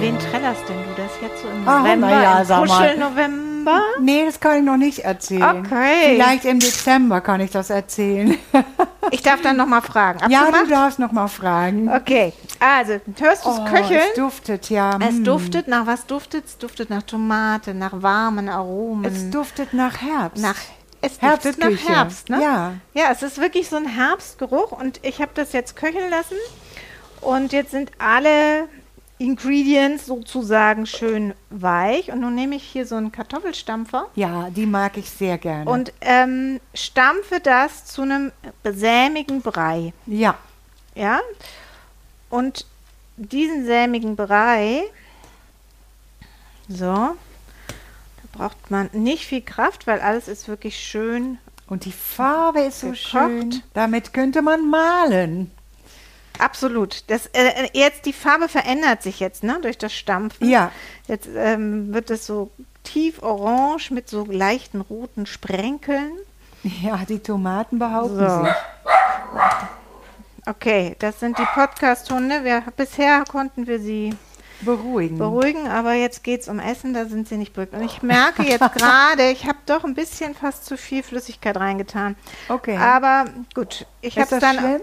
Wen 0.00 0.18
trällerst 0.18 0.68
denn 0.68 0.76
du 0.76 1.02
das 1.02 1.10
jetzt 1.20 1.42
so 1.42 1.48
im 1.48 1.62
Ach, 1.66 1.80
November? 1.80 2.10
ja, 2.10 2.40
im 2.40 2.46
sag 2.46 2.66
mal. 2.66 2.88
Kuschel-November? 2.88 3.80
Nee, 4.00 4.24
das 4.26 4.40
kann 4.40 4.58
ich 4.58 4.64
noch 4.64 4.76
nicht 4.76 5.00
erzählen. 5.00 5.64
Okay. 5.64 6.14
Vielleicht 6.14 6.44
im 6.44 6.58
Dezember 6.58 7.20
kann 7.20 7.40
ich 7.40 7.50
das 7.50 7.70
erzählen. 7.70 8.36
Ich 9.10 9.22
darf 9.22 9.40
dann 9.42 9.56
nochmal 9.56 9.82
fragen. 9.82 10.18
ja, 10.30 10.40
Abgemacht? 10.40 10.64
du 10.64 10.70
darfst 10.70 10.98
noch 10.98 11.12
mal 11.12 11.28
fragen. 11.28 11.88
Okay, 11.92 12.32
also, 12.60 12.94
hörst 13.18 13.44
du 13.44 13.50
es 13.50 13.58
Oh, 13.58 13.64
köcheln? 13.64 14.00
Es 14.10 14.14
duftet, 14.14 14.70
ja. 14.70 14.98
Es 15.00 15.16
mm. 15.16 15.24
duftet, 15.24 15.68
nach 15.68 15.86
was 15.86 16.06
duftet 16.06 16.46
es? 16.46 16.58
duftet 16.58 16.88
nach 16.90 17.02
Tomate, 17.02 17.74
nach 17.74 18.02
warmen 18.02 18.48
Aromen. 18.48 19.04
Es 19.04 19.30
duftet 19.30 19.74
nach 19.74 20.00
Herbst. 20.00 20.42
nach 20.42 20.56
es 21.02 21.18
duftet 21.18 21.58
nach. 21.58 21.88
Herbst, 21.88 22.30
ne? 22.30 22.40
Ja. 22.40 22.72
Ja, 22.94 23.10
es 23.10 23.22
ist 23.22 23.38
wirklich 23.38 23.68
so 23.68 23.76
ein 23.76 23.86
Herbstgeruch 23.86 24.72
und 24.72 25.00
ich 25.02 25.20
habe 25.20 25.32
das 25.34 25.52
jetzt 25.52 25.74
köcheln 25.76 26.08
lassen 26.10 26.36
und 27.20 27.52
jetzt 27.52 27.72
sind 27.72 27.90
alle 27.98 28.68
Ingredients 29.22 30.06
sozusagen 30.06 30.84
schön 30.86 31.34
weich 31.50 32.10
und 32.10 32.20
nun 32.20 32.34
nehme 32.34 32.56
ich 32.56 32.64
hier 32.64 32.86
so 32.86 32.96
einen 32.96 33.12
Kartoffelstampfer 33.12 34.08
ja, 34.16 34.50
die 34.50 34.66
mag 34.66 34.96
ich 34.96 35.08
sehr 35.10 35.38
gerne. 35.38 35.70
und 35.70 35.92
ähm, 36.00 36.60
stampfe 36.74 37.38
das 37.40 37.84
zu 37.86 38.02
einem 38.02 38.32
sämigen 38.64 39.40
Brei. 39.42 39.92
ja, 40.06 40.36
Ja. 40.94 41.20
Und 42.30 42.66
diesen 43.16 43.66
sämigen 43.66 44.16
Brei, 44.16 44.82
so, 46.68 46.84
da 46.86 47.14
braucht 48.32 48.70
man 48.70 48.88
nicht 48.92 49.26
viel 49.26 49.42
Kraft, 49.42 49.86
weil 49.86 50.00
alles 50.00 50.28
ist 50.28 50.48
wirklich 50.48 50.78
schön. 50.78 51.38
und 51.68 51.84
die 51.84 51.92
Farbe 51.92 52.60
ist 52.62 52.80
so 52.80 52.88
Gekocht. 52.88 53.02
schön. 53.10 53.62
Damit 53.74 54.12
könnte 54.12 54.42
man 54.42 54.68
malen. 54.68 55.50
Absolut. 56.38 57.04
Das, 57.08 57.26
äh, 57.28 57.68
jetzt 57.72 58.06
die 58.06 58.12
Farbe 58.12 58.48
verändert 58.48 59.02
sich 59.02 59.20
jetzt, 59.20 59.44
ne, 59.44 59.58
durch 59.62 59.78
das 59.78 59.92
Stampfen. 59.92 60.48
Ja. 60.48 60.70
Jetzt 61.08 61.28
ähm, 61.36 61.92
wird 61.92 62.10
es 62.10 62.26
so 62.26 62.50
tief 62.84 63.22
orange 63.22 63.90
mit 63.92 64.08
so 64.08 64.24
leichten 64.24 64.80
roten 64.80 65.26
Sprenkeln. 65.26 66.12
Ja, 66.62 67.00
die 67.08 67.18
Tomaten 67.18 67.78
behaupten 67.78 68.18
So. 68.18 68.44
sich. 68.44 68.52
Okay, 70.46 70.96
das 70.98 71.20
sind 71.20 71.38
die 71.38 71.46
Podcast-Hunde. 71.54 72.42
Wir, 72.44 72.62
bisher 72.76 73.24
konnten 73.30 73.66
wir 73.68 73.78
sie 73.78 74.14
Beruhigen. 74.62 75.18
beruhigen, 75.18 75.68
aber 75.68 75.92
jetzt 75.92 76.24
geht 76.24 76.42
es 76.42 76.48
um 76.48 76.58
Essen, 76.58 76.94
da 76.94 77.04
sind 77.06 77.28
sie 77.28 77.36
nicht 77.36 77.52
beruhigt. 77.52 77.74
Und 77.74 77.82
ich 77.82 78.02
merke 78.02 78.42
jetzt 78.42 78.72
gerade, 78.74 79.30
ich 79.30 79.46
habe 79.46 79.58
doch 79.66 79.84
ein 79.84 79.94
bisschen 79.94 80.34
fast 80.34 80.64
zu 80.66 80.76
viel 80.76 81.02
Flüssigkeit 81.02 81.56
reingetan. 81.56 82.16
Okay. 82.48 82.76
Aber 82.76 83.26
gut, 83.54 83.86
ich 84.00 84.18
habe 84.18 84.34
es 84.34 84.40
dann. 84.40 84.58
schlimm? 84.58 84.80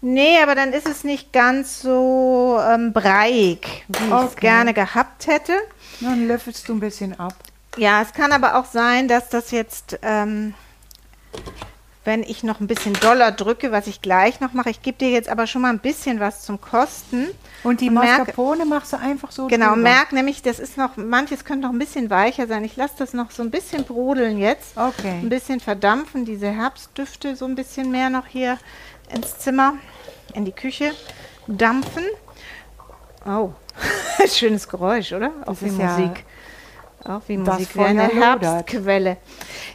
Nee, 0.00 0.38
aber 0.42 0.54
dann 0.54 0.72
ist 0.72 0.86
es 0.88 1.02
nicht 1.04 1.32
ganz 1.32 1.80
so 1.80 2.58
ähm, 2.68 2.92
breiig, 2.92 3.58
wie 3.88 4.04
ich 4.04 4.12
es 4.12 4.32
Okay. 4.32 4.40
gerne 4.40 4.72
gehabt 4.74 5.26
hätte. 5.26 5.52
Dann 6.00 6.28
löffelst 6.28 6.68
du 6.68 6.74
ein 6.74 6.80
bisschen 6.80 7.18
ab. 7.18 7.34
Ja, 7.76 8.00
es 8.02 8.12
kann 8.12 8.32
aber 8.32 8.56
auch 8.56 8.64
sein, 8.64 9.08
dass 9.08 9.28
das 9.28 9.50
jetzt, 9.50 9.98
ähm, 10.02 10.54
wenn 12.04 12.22
ich 12.22 12.42
noch 12.42 12.60
ein 12.60 12.66
bisschen 12.68 12.94
doller 12.94 13.32
drücke, 13.32 13.70
was 13.70 13.86
ich 13.86 14.00
gleich 14.00 14.40
noch 14.40 14.52
mache, 14.52 14.70
ich 14.70 14.82
gebe 14.82 14.96
dir 14.98 15.10
jetzt 15.10 15.28
aber 15.28 15.46
schon 15.46 15.62
mal 15.62 15.70
ein 15.70 15.78
bisschen 15.80 16.20
was 16.20 16.42
zum 16.42 16.60
Kosten. 16.60 17.26
Und 17.64 17.80
die 17.80 17.88
Und 17.88 17.94
Mascarpone 17.94 18.64
machst 18.64 18.92
du 18.92 18.98
einfach 18.98 19.30
so 19.32 19.48
Genau, 19.48 19.70
drüber. 19.74 19.82
merk 19.82 20.12
nämlich, 20.12 20.42
das 20.42 20.58
ist 20.60 20.76
noch, 20.78 20.96
manches 20.96 21.44
könnte 21.44 21.66
noch 21.66 21.72
ein 21.74 21.78
bisschen 21.78 22.08
weicher 22.08 22.46
sein. 22.46 22.64
Ich 22.64 22.76
lasse 22.76 22.94
das 22.98 23.12
noch 23.12 23.30
so 23.30 23.42
ein 23.42 23.50
bisschen 23.50 23.84
brodeln 23.84 24.38
jetzt. 24.38 24.76
Okay. 24.76 25.18
Ein 25.22 25.28
bisschen 25.28 25.60
verdampfen, 25.60 26.24
diese 26.24 26.48
Herbstdüfte 26.50 27.36
so 27.36 27.44
ein 27.44 27.56
bisschen 27.56 27.90
mehr 27.90 28.10
noch 28.10 28.26
hier 28.26 28.58
ins 29.14 29.38
Zimmer, 29.38 29.74
in 30.34 30.44
die 30.44 30.52
Küche 30.52 30.92
dampfen. 31.46 32.04
Oh, 33.26 33.50
schönes 34.28 34.68
Geräusch, 34.68 35.12
oder? 35.12 35.30
Auch 35.42 35.46
Das 35.54 35.62
wie 35.62 35.66
ist 35.68 35.78
ja- 35.78 35.96
Musik. 35.98 36.24
Auch 37.04 37.22
wie 37.28 37.36
Musik, 37.38 37.74
wie 37.76 37.80
eine. 37.80 38.08
Herbstquelle. 38.08 39.16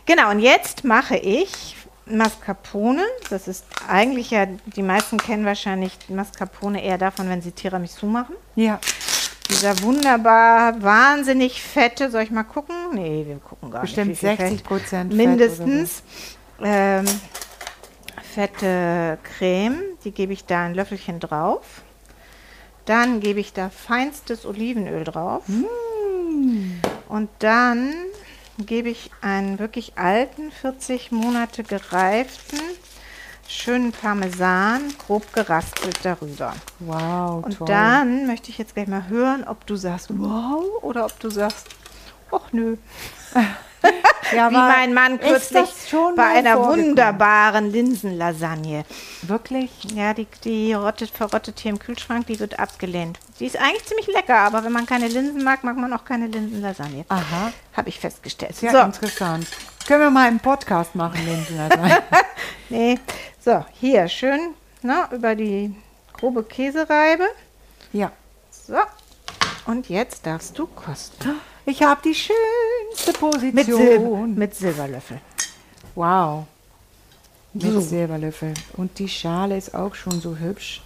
Genau, 0.05 0.29
und 0.29 0.39
jetzt 0.39 0.83
mache 0.83 1.15
ich 1.15 1.75
Mascarpone. 2.05 3.01
Das 3.29 3.47
ist 3.47 3.65
eigentlich 3.87 4.29
ja, 4.31 4.45
die 4.45 4.83
meisten 4.83 5.17
kennen 5.17 5.45
wahrscheinlich 5.45 5.97
Mascarpone 6.09 6.83
eher 6.83 6.97
davon, 6.97 7.29
wenn 7.29 7.41
sie 7.41 7.51
Tiramisu 7.51 8.05
machen. 8.05 8.35
Ja. 8.55 8.79
Dieser 9.49 9.81
wunderbar, 9.81 10.81
wahnsinnig 10.83 11.61
fette, 11.63 12.11
soll 12.11 12.23
ich 12.23 12.31
mal 12.31 12.43
gucken? 12.43 12.75
Nee, 12.93 13.23
wir 13.27 13.37
gucken 13.37 13.71
gar 13.71 13.81
Bestimmt 13.81 14.07
nicht. 14.09 14.19
viel 14.19 14.29
60 14.29 14.49
Fett. 14.49 14.63
Prozent. 14.63 15.13
Mindestens. 15.13 16.03
Ähm, 16.61 17.05
fette 18.33 19.17
Creme, 19.23 19.81
die 20.03 20.11
gebe 20.11 20.33
ich 20.33 20.45
da 20.45 20.63
ein 20.65 20.73
Löffelchen 20.73 21.19
drauf. 21.19 21.81
Dann 22.85 23.19
gebe 23.19 23.39
ich 23.39 23.53
da 23.53 23.69
feinstes 23.69 24.45
Olivenöl 24.45 25.03
drauf. 25.03 25.43
Und 27.07 27.29
dann 27.39 27.93
gebe 28.57 28.89
ich 28.89 29.11
einen 29.21 29.59
wirklich 29.59 29.93
alten, 29.97 30.51
40 30.51 31.11
Monate 31.11 31.63
gereiften, 31.63 32.59
schönen 33.47 33.91
Parmesan, 33.91 34.81
grob 35.05 35.31
geraspelt 35.33 35.99
darüber. 36.03 36.53
Wow, 36.79 37.45
Und 37.45 37.57
toll. 37.57 37.67
dann 37.67 38.27
möchte 38.27 38.49
ich 38.49 38.57
jetzt 38.57 38.73
gleich 38.73 38.87
mal 38.87 39.07
hören, 39.07 39.43
ob 39.47 39.65
du 39.65 39.75
sagst, 39.75 40.07
wow, 40.09 40.65
oder 40.81 41.05
ob 41.05 41.19
du 41.19 41.29
sagst, 41.29 41.67
ach 42.31 42.51
nö. 42.51 42.77
ja, 44.31 44.49
Wie 44.49 44.55
mein 44.55 44.93
Mann 44.93 45.19
kürzlich 45.19 45.69
bei 46.15 46.23
einer 46.23 46.59
wunderbaren 46.59 47.71
Linsenlasagne. 47.71 48.85
Wirklich? 49.23 49.71
Ja, 49.93 50.13
die, 50.13 50.27
die 50.43 50.73
rottet, 50.73 51.09
verrottet 51.09 51.59
hier 51.59 51.71
im 51.71 51.79
Kühlschrank, 51.79 52.27
die 52.27 52.39
wird 52.39 52.59
abgelehnt. 52.59 53.19
Die 53.39 53.45
ist 53.45 53.57
eigentlich 53.57 53.85
ziemlich 53.85 54.07
lecker, 54.07 54.37
aber 54.37 54.63
wenn 54.63 54.71
man 54.71 54.85
keine 54.85 55.07
Linsen 55.07 55.43
mag, 55.43 55.63
mag 55.63 55.77
man 55.77 55.91
auch 55.93 56.05
keine 56.05 56.27
Linsenlasagne. 56.27 57.05
Aha. 57.09 57.51
Habe 57.75 57.89
ich 57.89 57.99
festgestellt. 57.99 58.55
Sehr 58.55 58.71
so, 58.71 58.79
interessant. 58.79 59.47
Können 59.87 60.01
wir 60.01 60.11
mal 60.11 60.27
einen 60.27 60.39
Podcast 60.39 60.95
machen, 60.95 61.25
Linsenlasagne? 61.25 62.03
nee. 62.69 62.99
so, 63.43 63.65
hier 63.73 64.07
schön 64.07 64.53
ne, 64.81 65.07
über 65.11 65.35
die 65.35 65.75
grobe 66.13 66.43
Käsereibe. 66.43 67.25
ja. 67.91 68.11
So, 68.65 68.77
und 69.65 69.89
jetzt 69.89 70.25
darfst 70.25 70.57
du 70.57 70.67
kosten. 70.67 71.39
Ich 71.65 71.81
habe 71.81 72.01
die 72.03 72.13
schönste 72.15 73.13
Position. 73.19 73.53
Mit, 73.53 73.65
Silber, 73.65 74.17
mit 74.27 74.55
Silberlöffel. 74.55 75.19
Wow. 75.95 76.45
Mit 77.53 77.63
So. 77.71 77.79
Silberlöffel. 77.81 78.53
Und 78.77 78.97
die 78.99 79.07
Schale 79.07 79.57
ist 79.57 79.73
auch 79.73 79.95
schon 79.95 80.19
so 80.19 80.35
hübsch. 80.37 80.81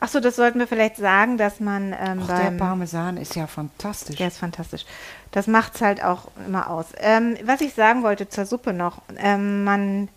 Achso, 0.00 0.20
das 0.20 0.36
sollten 0.36 0.58
wir 0.58 0.66
vielleicht 0.68 0.96
sagen, 0.96 1.38
dass 1.38 1.60
man 1.60 1.94
ähm, 1.98 2.26
der 2.26 2.34
beim... 2.34 2.56
Parmesan 2.58 3.16
ist 3.16 3.34
ja 3.34 3.46
fantastisch. 3.46 4.16
Der 4.16 4.28
ist 4.28 4.36
fantastisch. 4.36 4.84
Das 5.32 5.46
macht 5.46 5.74
es 5.76 5.80
halt 5.80 6.04
auch 6.04 6.28
immer 6.46 6.68
aus. 6.68 6.86
Ähm, 6.98 7.36
was 7.42 7.62
ich 7.62 7.72
sagen 7.74 8.02
wollte 8.02 8.28
zur 8.28 8.44
Suppe 8.44 8.74
noch, 8.74 9.00
ähm, 9.16 9.64
man, 9.64 10.08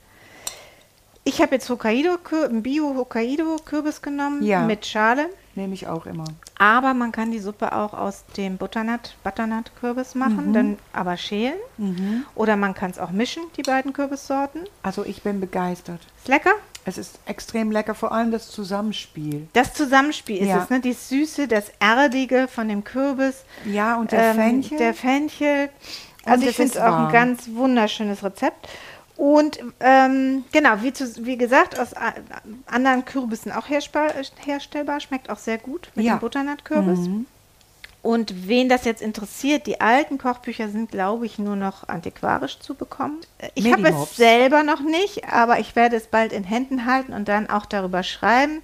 ich 1.23 1.41
habe 1.41 1.55
jetzt 1.55 1.69
Hokkaido, 1.69 2.17
einen 2.45 2.63
Bio-Hokkaido-Kürbis 2.63 4.01
genommen 4.01 4.43
Ja. 4.43 4.65
mit 4.65 4.85
Schale, 4.85 5.27
Nehme 5.55 5.73
ich 5.73 5.87
auch 5.87 6.05
immer. 6.05 6.25
Aber 6.61 6.93
man 6.93 7.11
kann 7.11 7.31
die 7.31 7.39
Suppe 7.39 7.73
auch 7.73 7.95
aus 7.95 8.23
dem 8.37 8.57
Butternut, 8.57 9.15
Butternut-Kürbis 9.23 10.13
machen, 10.13 10.53
dann 10.53 10.77
aber 10.93 11.17
schälen. 11.17 11.55
Oder 12.35 12.55
man 12.55 12.75
kann 12.75 12.91
es 12.91 12.99
auch 12.99 13.09
mischen, 13.09 13.41
die 13.57 13.63
beiden 13.63 13.93
Kürbissorten. 13.93 14.65
Also 14.83 15.03
ich 15.03 15.23
bin 15.23 15.39
begeistert. 15.39 16.01
Ist 16.19 16.27
lecker. 16.27 16.51
Es 16.85 16.99
ist 16.99 17.19
extrem 17.25 17.71
lecker, 17.71 17.95
vor 17.95 18.11
allem 18.11 18.29
das 18.29 18.49
Zusammenspiel. 18.51 19.47
Das 19.53 19.73
Zusammenspiel 19.73 20.37
ist 20.37 20.49
Ja. 20.49 20.61
es, 20.63 20.69
ne? 20.69 20.81
Die 20.81 20.93
Süße, 20.93 21.47
das 21.47 21.71
Erdige 21.79 22.47
von 22.47 22.67
dem 22.67 22.83
Kürbis. 22.83 23.43
Ja, 23.65 23.95
und 23.97 24.11
der 24.11 24.29
ähm, 24.31 24.35
Fenchel. 24.35 24.77
Der 24.77 24.93
Fenchel. 24.93 25.69
Und 26.25 26.31
Also 26.31 26.45
ich 26.47 26.55
finde 26.55 26.69
es 26.69 26.75
ist 26.75 26.81
auch 26.81 27.07
ein 27.07 27.11
ganz 27.11 27.49
wunderschönes 27.53 28.23
Rezept. 28.23 28.67
Und 29.21 29.59
ähm, 29.81 30.45
genau, 30.51 30.81
wie, 30.81 30.93
zu, 30.93 31.27
wie 31.27 31.37
gesagt, 31.37 31.79
aus 31.79 31.93
anderen 32.65 33.05
Kürbissen 33.05 33.51
auch 33.51 33.69
herstellbar. 33.69 34.99
Schmeckt 34.99 35.29
auch 35.29 35.37
sehr 35.37 35.59
gut 35.59 35.91
mit 35.93 36.07
Ja. 36.07 36.15
Mhm. 36.15 36.17
dem 36.17 36.21
Butternut-Kürbis. 36.21 37.07
Und 38.03 38.47
wen 38.47 38.67
das 38.67 38.85
jetzt 38.85 39.03
interessiert, 39.03 39.67
die 39.67 39.79
alten 39.79 40.17
Kochbücher 40.17 40.69
sind, 40.69 40.89
glaube 40.89 41.27
ich, 41.27 41.37
nur 41.37 41.55
noch 41.55 41.87
antiquarisch 41.87 42.57
zu 42.57 42.73
bekommen. 42.73 43.19
Ich 43.53 43.71
habe 43.71 43.89
es 43.89 44.15
selber 44.15 44.63
noch 44.63 44.79
nicht, 44.79 45.27
aber 45.31 45.59
ich 45.59 45.75
werde 45.75 45.97
es 45.97 46.07
bald 46.07 46.33
in 46.33 46.43
Händen 46.43 46.87
halten 46.87 47.13
und 47.13 47.27
dann 47.27 47.47
auch 47.47 47.67
darüber 47.67 48.01
schreiben. 48.01 48.63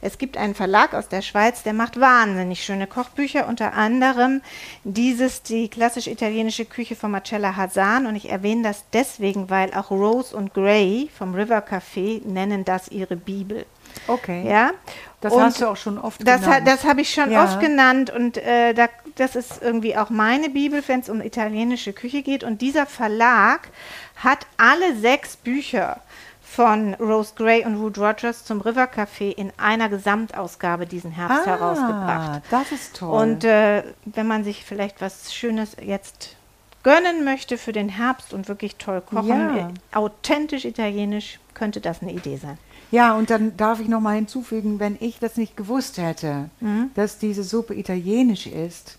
Es 0.00 0.16
gibt 0.16 0.38
einen 0.38 0.54
Verlag 0.54 0.94
aus 0.94 1.08
der 1.08 1.20
Schweiz, 1.20 1.62
der 1.62 1.74
macht 1.74 2.00
wahnsinnig 2.00 2.64
schöne 2.64 2.86
Kochbücher, 2.86 3.46
unter 3.46 3.74
anderem 3.74 4.40
dieses, 4.84 5.42
die 5.42 5.68
klassisch 5.68 6.06
italienische 6.06 6.64
Küche 6.64 6.96
von 6.96 7.10
Marcella 7.10 7.56
Hazan. 7.56 8.06
Und 8.06 8.16
ich 8.16 8.30
erwähne 8.30 8.62
das 8.62 8.84
deswegen, 8.94 9.50
weil 9.50 9.74
auch 9.74 9.90
Rose 9.90 10.34
und 10.34 10.54
Gray 10.54 11.10
vom 11.16 11.34
River 11.34 11.58
Café 11.58 12.26
nennen 12.26 12.64
das 12.64 12.88
ihre 12.88 13.16
Bibel. 13.16 13.66
Okay. 14.08 14.48
Ja? 14.48 14.70
Das 15.20 15.32
Und 15.32 15.42
hast 15.42 15.60
du 15.60 15.66
auch 15.66 15.76
schon 15.76 15.98
oft 15.98 16.26
das, 16.26 16.42
ha- 16.42 16.58
genannt. 16.58 16.68
das 16.68 16.84
habe 16.84 17.00
ich 17.00 17.12
schon 17.12 17.30
Ja. 17.32 17.44
oft 17.44 17.60
genannt 17.60 18.10
und 18.10 18.36
äh, 18.38 18.72
da, 18.74 18.88
das 19.16 19.34
ist 19.36 19.60
irgendwie 19.62 19.96
auch 19.96 20.10
meine 20.10 20.48
Bibel, 20.50 20.82
wenn 20.86 21.00
es 21.00 21.08
um 21.08 21.20
italienische 21.20 21.92
Küche 21.92 22.22
geht. 22.22 22.44
Und 22.44 22.60
dieser 22.62 22.86
Verlag 22.86 23.68
hat 24.16 24.46
alle 24.56 24.94
sechs 24.96 25.36
Bücher 25.36 26.00
von 26.40 26.94
Rose 26.94 27.32
Gray 27.36 27.64
und 27.64 27.76
Ruth 27.76 27.98
Rogers 27.98 28.44
zum 28.44 28.60
River 28.60 28.84
Café 28.84 29.32
in 29.34 29.52
einer 29.58 29.88
Gesamtausgabe 29.88 30.86
diesen 30.86 31.10
Herbst 31.10 31.46
herausgebracht. 31.46 32.30
Ah, 32.38 32.42
das 32.50 32.72
ist 32.72 32.96
toll. 32.96 33.10
Und 33.20 33.44
äh, 33.44 33.82
wenn 34.06 34.26
man 34.26 34.44
sich 34.44 34.64
vielleicht 34.64 35.00
was 35.00 35.34
Schönes 35.34 35.76
jetzt 35.84 36.36
gönnen 36.84 37.24
möchte 37.24 37.58
für 37.58 37.72
den 37.72 37.88
Herbst 37.88 38.32
und 38.32 38.48
wirklich 38.48 38.76
toll 38.76 39.00
kochen, 39.02 39.28
Ja. 39.56 39.68
äh, 39.68 39.72
authentisch 39.96 40.64
italienisch, 40.64 41.38
könnte 41.54 41.80
das 41.80 42.02
eine 42.02 42.12
Idee 42.12 42.36
sein. 42.36 42.56
Ja, 42.90 43.14
und 43.16 43.30
dann 43.30 43.56
darf 43.56 43.80
ich 43.80 43.88
noch 43.88 44.00
mal 44.00 44.14
hinzufügen, 44.16 44.78
wenn 44.80 44.96
ich 45.00 45.18
das 45.18 45.36
nicht 45.36 45.56
gewusst 45.56 45.98
hätte, 45.98 46.48
Mhm. 46.60 46.90
dass 46.94 47.18
diese 47.18 47.44
Suppe 47.44 47.74
italienisch 47.74 48.46
ist 48.46 48.96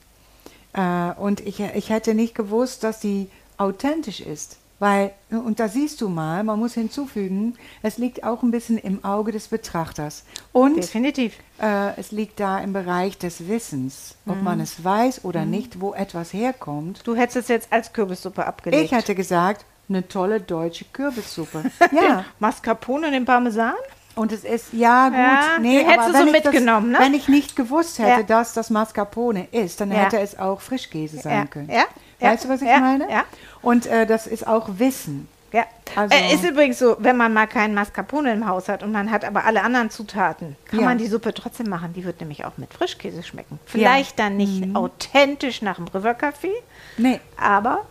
äh, 0.74 1.12
und 1.20 1.40
ich, 1.42 1.60
ich 1.60 1.90
hätte 1.90 2.14
nicht 2.14 2.36
gewusst, 2.36 2.84
dass 2.84 3.00
die 3.00 3.28
authentisch 3.58 4.20
ist. 4.22 4.58
Weil, 4.82 5.12
und 5.30 5.60
da 5.60 5.68
siehst 5.68 6.00
du 6.00 6.08
mal, 6.08 6.42
man 6.46 6.58
muss 6.58 6.74
hinzufügen, 6.76 7.56
es 7.82 7.98
liegt 7.98 8.24
auch 8.24 8.44
ein 8.44 8.52
bisschen 8.52 8.78
im 8.78 9.04
Auge 9.04 9.34
des 9.34 9.50
Betrachters. 9.50 10.24
Und 10.54 10.78
Definitiv. 10.78 11.34
äh, 11.62 12.00
es 12.00 12.12
liegt 12.14 12.40
da 12.40 12.60
im 12.60 12.72
Bereich 12.72 13.18
des 13.18 13.50
Wissens, 13.50 14.16
ob 14.26 14.38
Mhm. 14.38 14.44
man 14.46 14.60
es 14.62 14.82
weiß 14.82 15.26
oder 15.26 15.44
nicht, 15.44 15.82
wo 15.82 15.94
etwas 15.94 16.32
herkommt. 16.32 17.02
Du 17.06 17.14
hättest 17.14 17.36
es 17.36 17.48
jetzt 17.50 17.74
als 17.74 17.92
Kürbissuppe 17.92 18.46
abgelegt. 18.46 18.86
Ich 18.86 18.92
hätte 18.94 19.16
gesagt, 19.16 19.66
eine 19.90 20.08
tolle 20.08 20.40
deutsche 20.40 20.86
Kürbissuppe. 20.94 21.64
ja. 21.92 22.26
Mascarpone 22.40 23.08
und 23.08 23.14
den 23.14 23.26
Parmesan? 23.26 23.74
Und 24.16 24.32
es 24.34 24.44
ist, 24.44 24.74
ja 24.74 25.08
gut, 25.10 25.18
Ja, 25.18 25.42
nee, 25.62 25.80
hättest 25.84 26.00
aber 26.00 26.08
du 26.08 26.14
so 26.14 26.20
wenn 26.20 26.28
ich 26.28 26.44
mitgenommen, 26.44 26.92
das, 26.92 27.00
ne? 27.00 27.06
Wenn 27.06 27.14
ich 27.14 27.28
nicht 27.30 27.56
gewusst 27.56 28.00
hätte, 28.00 28.22
Ja. 28.22 28.24
dass 28.24 28.54
das 28.54 28.70
Mascarpone 28.70 29.48
ist, 29.52 29.80
dann 29.80 29.92
Ja. 29.92 30.00
hätte 30.00 30.20
es 30.20 30.38
auch 30.38 30.60
Frischkäse 30.62 31.18
sein 31.20 31.34
Ja, 31.38 31.46
können. 31.46 31.70
ja, 31.70 31.84
ja, 32.20 32.32
weißt 32.32 32.46
du, 32.46 32.50
was 32.50 32.62
ich 32.62 32.68
ja, 32.68 32.80
meine? 32.80 33.10
ja. 33.10 33.24
Und 33.62 33.86
äh, 33.86 34.06
das 34.06 34.28
ist 34.28 34.46
auch 34.46 34.68
Wissen. 34.78 35.30
Ja. 35.54 35.64
Also- 35.96 36.14
äh, 36.16 36.34
ist 36.34 36.44
übrigens 36.44 36.78
so, 36.80 36.98
wenn 37.00 37.16
man 37.18 37.34
mal 37.34 37.48
keinen 37.48 37.74
Mascarpone 37.74 38.32
im 38.34 38.48
Haus 38.48 38.68
hat 38.68 38.84
und 38.84 38.92
man 38.92 39.10
hat 39.10 39.24
aber 39.26 39.46
alle 39.46 39.64
anderen 39.64 39.90
Zutaten, 39.90 40.56
kann 40.70 40.80
Ja. 40.82 40.86
man 40.86 40.98
die 40.98 41.08
Suppe 41.08 41.34
trotzdem 41.34 41.70
machen. 41.70 41.94
Die 41.94 42.04
wird 42.04 42.20
nämlich 42.20 42.44
auch 42.46 42.58
mit 42.58 42.74
Frischkäse 42.74 43.24
schmecken. 43.24 43.58
Vielleicht 43.66 44.20
dann 44.20 44.36
nicht 44.38 44.66
Mhm. 44.66 44.76
authentisch 44.76 45.62
nach 45.62 45.78
dem 45.78 45.88
River 45.88 46.12
Café, 46.12 46.52
Nee. 46.98 47.20
aber 47.38 47.86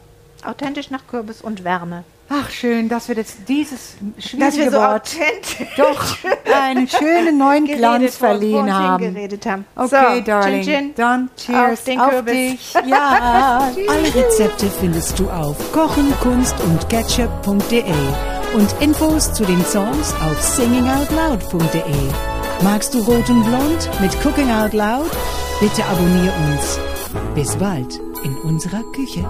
authentisch 0.46 0.90
nach 0.90 1.06
Kürbis 1.08 1.42
und 1.42 1.64
Wärme. 1.64 2.04
Ach, 2.30 2.50
schön, 2.50 2.90
dass 2.90 3.08
wir 3.08 3.16
jetzt 3.16 3.38
dieses 3.48 3.94
Dass 4.16 4.24
schwierige 4.26 4.56
wir 4.58 4.70
so 4.70 4.76
Wort 4.76 5.02
authentisch 5.06 5.74
doch 5.78 6.16
einen 6.54 6.86
schönen 6.86 7.38
neuen 7.38 7.64
Glanz 7.64 8.16
verliehen 8.16 8.70
haben. 8.70 9.16
haben. 9.16 9.64
Okay, 9.74 10.18
so, 10.18 10.20
Darling. 10.24 10.62
Chin, 10.62 10.74
chin. 10.74 10.94
Dann 10.94 11.30
cheers 11.38 11.72
Auf 11.78 11.84
den 11.84 12.00
auf 12.00 12.10
Kürbis. 12.10 12.34
dich. 12.34 12.74
Ja. 12.86 13.70
Alle 13.88 14.14
Rezepte 14.14 14.66
findest 14.78 15.18
du 15.18 15.30
auf 15.30 15.56
kochen, 15.72 16.12
kunst 16.20 16.54
und 16.64 16.86
ketchup.de 16.90 17.82
und 18.54 18.74
Infos 18.80 19.32
zu 19.32 19.44
den 19.44 19.64
Songs 19.64 20.12
auf 20.22 20.38
singingoutloud.de. 20.42 21.82
Magst 22.62 22.92
du 22.92 23.00
Rot 23.00 23.30
und 23.30 23.44
Blond 23.44 23.88
mit 24.00 24.12
Cooking 24.24 24.50
Out 24.50 24.74
Loud? 24.74 25.10
Bitte 25.60 25.82
abonnier 25.84 26.32
uns. 26.50 26.78
Bis 27.34 27.56
bald 27.56 27.96
in 28.22 28.36
unserer 28.44 28.82
Küche. 28.92 29.24